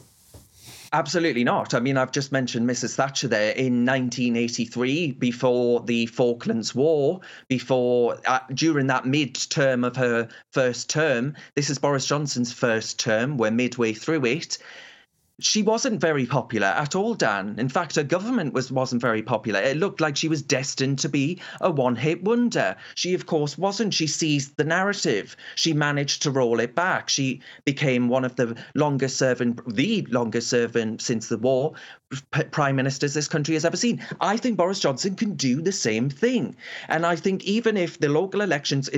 Absolutely 0.94 1.42
not. 1.42 1.74
I 1.74 1.80
mean, 1.80 1.96
I've 1.96 2.12
just 2.12 2.30
mentioned 2.30 2.70
Mrs. 2.70 2.94
Thatcher 2.94 3.26
there 3.26 3.50
in 3.50 3.84
1983, 3.84 5.10
before 5.10 5.80
the 5.80 6.06
Falklands 6.06 6.72
War, 6.72 7.20
before 7.48 8.20
uh, 8.26 8.38
during 8.54 8.86
that 8.86 9.04
mid-term 9.04 9.82
of 9.82 9.96
her 9.96 10.28
first 10.52 10.88
term. 10.88 11.34
This 11.56 11.68
is 11.68 11.80
Boris 11.80 12.06
Johnson's 12.06 12.52
first 12.52 13.00
term. 13.00 13.38
We're 13.38 13.50
midway 13.50 13.92
through 13.92 14.24
it. 14.26 14.58
She 15.40 15.62
wasn't 15.62 16.00
very 16.00 16.26
popular 16.26 16.68
at 16.68 16.94
all, 16.94 17.14
Dan. 17.14 17.56
In 17.58 17.68
fact, 17.68 17.96
her 17.96 18.04
government 18.04 18.52
was 18.54 18.70
wasn't 18.70 19.02
very 19.02 19.22
popular. 19.22 19.60
It 19.60 19.76
looked 19.76 20.00
like 20.00 20.16
she 20.16 20.28
was 20.28 20.42
destined 20.42 21.00
to 21.00 21.08
be 21.08 21.40
a 21.60 21.72
one-hit 21.72 22.22
wonder. 22.22 22.76
She, 22.94 23.14
of 23.14 23.26
course, 23.26 23.58
wasn't. 23.58 23.94
She 23.94 24.06
seized 24.06 24.56
the 24.56 24.62
narrative. 24.62 25.36
She 25.56 25.72
managed 25.72 26.22
to 26.22 26.30
roll 26.30 26.60
it 26.60 26.76
back. 26.76 27.08
She 27.08 27.40
became 27.64 28.08
one 28.08 28.24
of 28.24 28.36
the 28.36 28.56
longest 28.76 29.16
serving, 29.18 29.58
the 29.66 30.06
longest 30.08 30.48
serving 30.48 31.00
since 31.00 31.28
the 31.28 31.38
war, 31.38 31.72
prime 32.52 32.76
ministers 32.76 33.14
this 33.14 33.26
country 33.26 33.54
has 33.54 33.64
ever 33.64 33.76
seen. 33.76 34.06
I 34.20 34.36
think 34.36 34.56
Boris 34.56 34.78
Johnson 34.78 35.16
can 35.16 35.34
do 35.34 35.60
the 35.60 35.72
same 35.72 36.10
thing. 36.10 36.54
And 36.86 37.04
I 37.04 37.16
think 37.16 37.42
even 37.42 37.76
if 37.76 37.98
the 37.98 38.08
local 38.08 38.40
elections, 38.40 38.88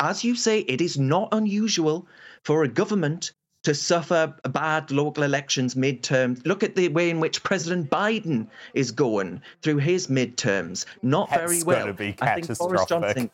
as 0.00 0.24
you 0.24 0.34
say, 0.34 0.58
it 0.58 0.80
is 0.80 0.98
not 0.98 1.28
unusual 1.30 2.08
for 2.42 2.64
a 2.64 2.68
government 2.68 3.30
to 3.64 3.74
suffer 3.74 4.32
bad 4.50 4.90
local 4.90 5.24
elections 5.24 5.74
midterm. 5.74 6.40
Look 6.46 6.62
at 6.62 6.76
the 6.76 6.88
way 6.88 7.10
in 7.10 7.18
which 7.18 7.42
President 7.42 7.90
Biden 7.90 8.46
is 8.74 8.90
going 8.90 9.40
through 9.62 9.78
his 9.78 10.06
midterms. 10.06 10.84
Not 11.02 11.30
That's 11.30 11.42
very 11.42 11.62
well. 11.64 11.80
gonna 11.80 11.94
be 11.94 12.14
I 12.20 12.40
think 12.40 12.58
Boris 12.58 12.82
catastrophic. 12.82 13.16
Johnson, 13.16 13.30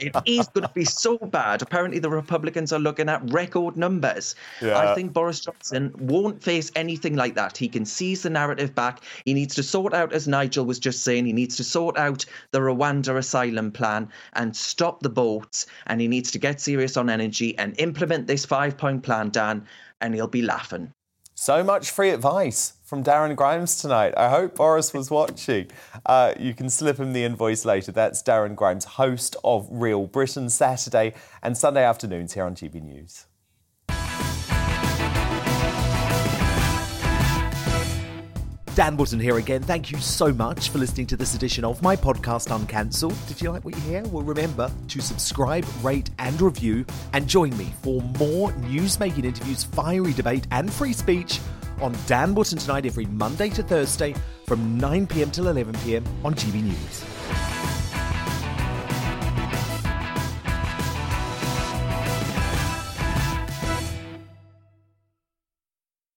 it 0.00 0.16
is 0.26 0.48
going 0.48 0.66
to 0.66 0.74
be 0.74 0.84
so 0.84 1.18
bad. 1.18 1.62
Apparently, 1.62 1.98
the 1.98 2.10
Republicans 2.10 2.72
are 2.72 2.78
looking 2.78 3.08
at 3.08 3.30
record 3.30 3.76
numbers. 3.76 4.34
Yeah. 4.60 4.78
I 4.78 4.94
think 4.94 5.12
Boris 5.12 5.40
Johnson 5.40 5.94
won't 5.98 6.42
face 6.42 6.72
anything 6.74 7.14
like 7.14 7.34
that. 7.34 7.56
He 7.56 7.68
can 7.68 7.84
seize 7.84 8.22
the 8.22 8.30
narrative 8.30 8.74
back. 8.74 9.02
He 9.24 9.34
needs 9.34 9.54
to 9.56 9.62
sort 9.62 9.92
out, 9.92 10.12
as 10.12 10.26
Nigel 10.26 10.64
was 10.64 10.78
just 10.78 11.02
saying, 11.02 11.26
he 11.26 11.32
needs 11.32 11.56
to 11.56 11.64
sort 11.64 11.98
out 11.98 12.24
the 12.52 12.60
Rwanda 12.60 13.16
asylum 13.16 13.70
plan 13.70 14.08
and 14.32 14.56
stop 14.56 15.02
the 15.02 15.10
boats. 15.10 15.66
And 15.86 16.00
he 16.00 16.08
needs 16.08 16.30
to 16.30 16.38
get 16.38 16.60
serious 16.60 16.96
on 16.96 17.10
energy 17.10 17.56
and 17.58 17.78
implement 17.78 18.26
this 18.26 18.46
five 18.46 18.78
point 18.78 19.02
plan, 19.02 19.28
Dan, 19.28 19.66
and 20.00 20.14
he'll 20.14 20.26
be 20.26 20.42
laughing. 20.42 20.92
So 21.36 21.64
much 21.64 21.90
free 21.90 22.10
advice 22.10 22.74
from 22.84 23.02
Darren 23.02 23.34
Grimes 23.34 23.76
tonight. 23.80 24.14
I 24.16 24.30
hope 24.30 24.54
Boris 24.54 24.94
was 24.94 25.10
watching. 25.10 25.68
Uh, 26.06 26.32
you 26.38 26.54
can 26.54 26.70
slip 26.70 26.98
him 26.98 27.12
the 27.12 27.24
invoice 27.24 27.64
later. 27.64 27.90
That's 27.90 28.22
Darren 28.22 28.54
Grimes, 28.54 28.84
host 28.84 29.34
of 29.42 29.66
Real 29.68 30.06
Britain, 30.06 30.48
Saturday 30.48 31.14
and 31.42 31.56
Sunday 31.56 31.84
afternoons 31.84 32.34
here 32.34 32.44
on 32.44 32.54
GB 32.54 32.82
News. 32.82 33.26
Dan 38.74 38.96
Wootton 38.96 39.20
here 39.20 39.36
again. 39.38 39.62
Thank 39.62 39.92
you 39.92 39.98
so 39.98 40.32
much 40.32 40.70
for 40.70 40.78
listening 40.78 41.06
to 41.06 41.16
this 41.16 41.36
edition 41.36 41.64
of 41.64 41.80
my 41.80 41.94
podcast 41.94 42.50
Uncancelled. 42.50 43.14
Did 43.28 43.40
you 43.40 43.52
like 43.52 43.64
what 43.64 43.76
you 43.76 43.80
hear? 43.82 44.02
Well, 44.08 44.24
remember 44.24 44.68
to 44.88 45.00
subscribe, 45.00 45.64
rate, 45.80 46.10
and 46.18 46.40
review, 46.42 46.84
and 47.12 47.28
join 47.28 47.56
me 47.56 47.72
for 47.82 48.02
more 48.18 48.52
news-making 48.56 49.24
interviews, 49.24 49.62
fiery 49.62 50.12
debate, 50.12 50.48
and 50.50 50.72
free 50.72 50.92
speech 50.92 51.38
on 51.80 51.94
Dan 52.08 52.34
Wootton 52.34 52.58
tonight 52.58 52.84
every 52.84 53.06
Monday 53.06 53.48
to 53.50 53.62
Thursday 53.62 54.12
from 54.44 54.76
9 54.76 55.06
pm 55.06 55.30
till 55.30 55.46
11 55.46 55.72
pm 55.84 56.04
on 56.24 56.34
GB 56.34 56.64
News. 56.64 57.13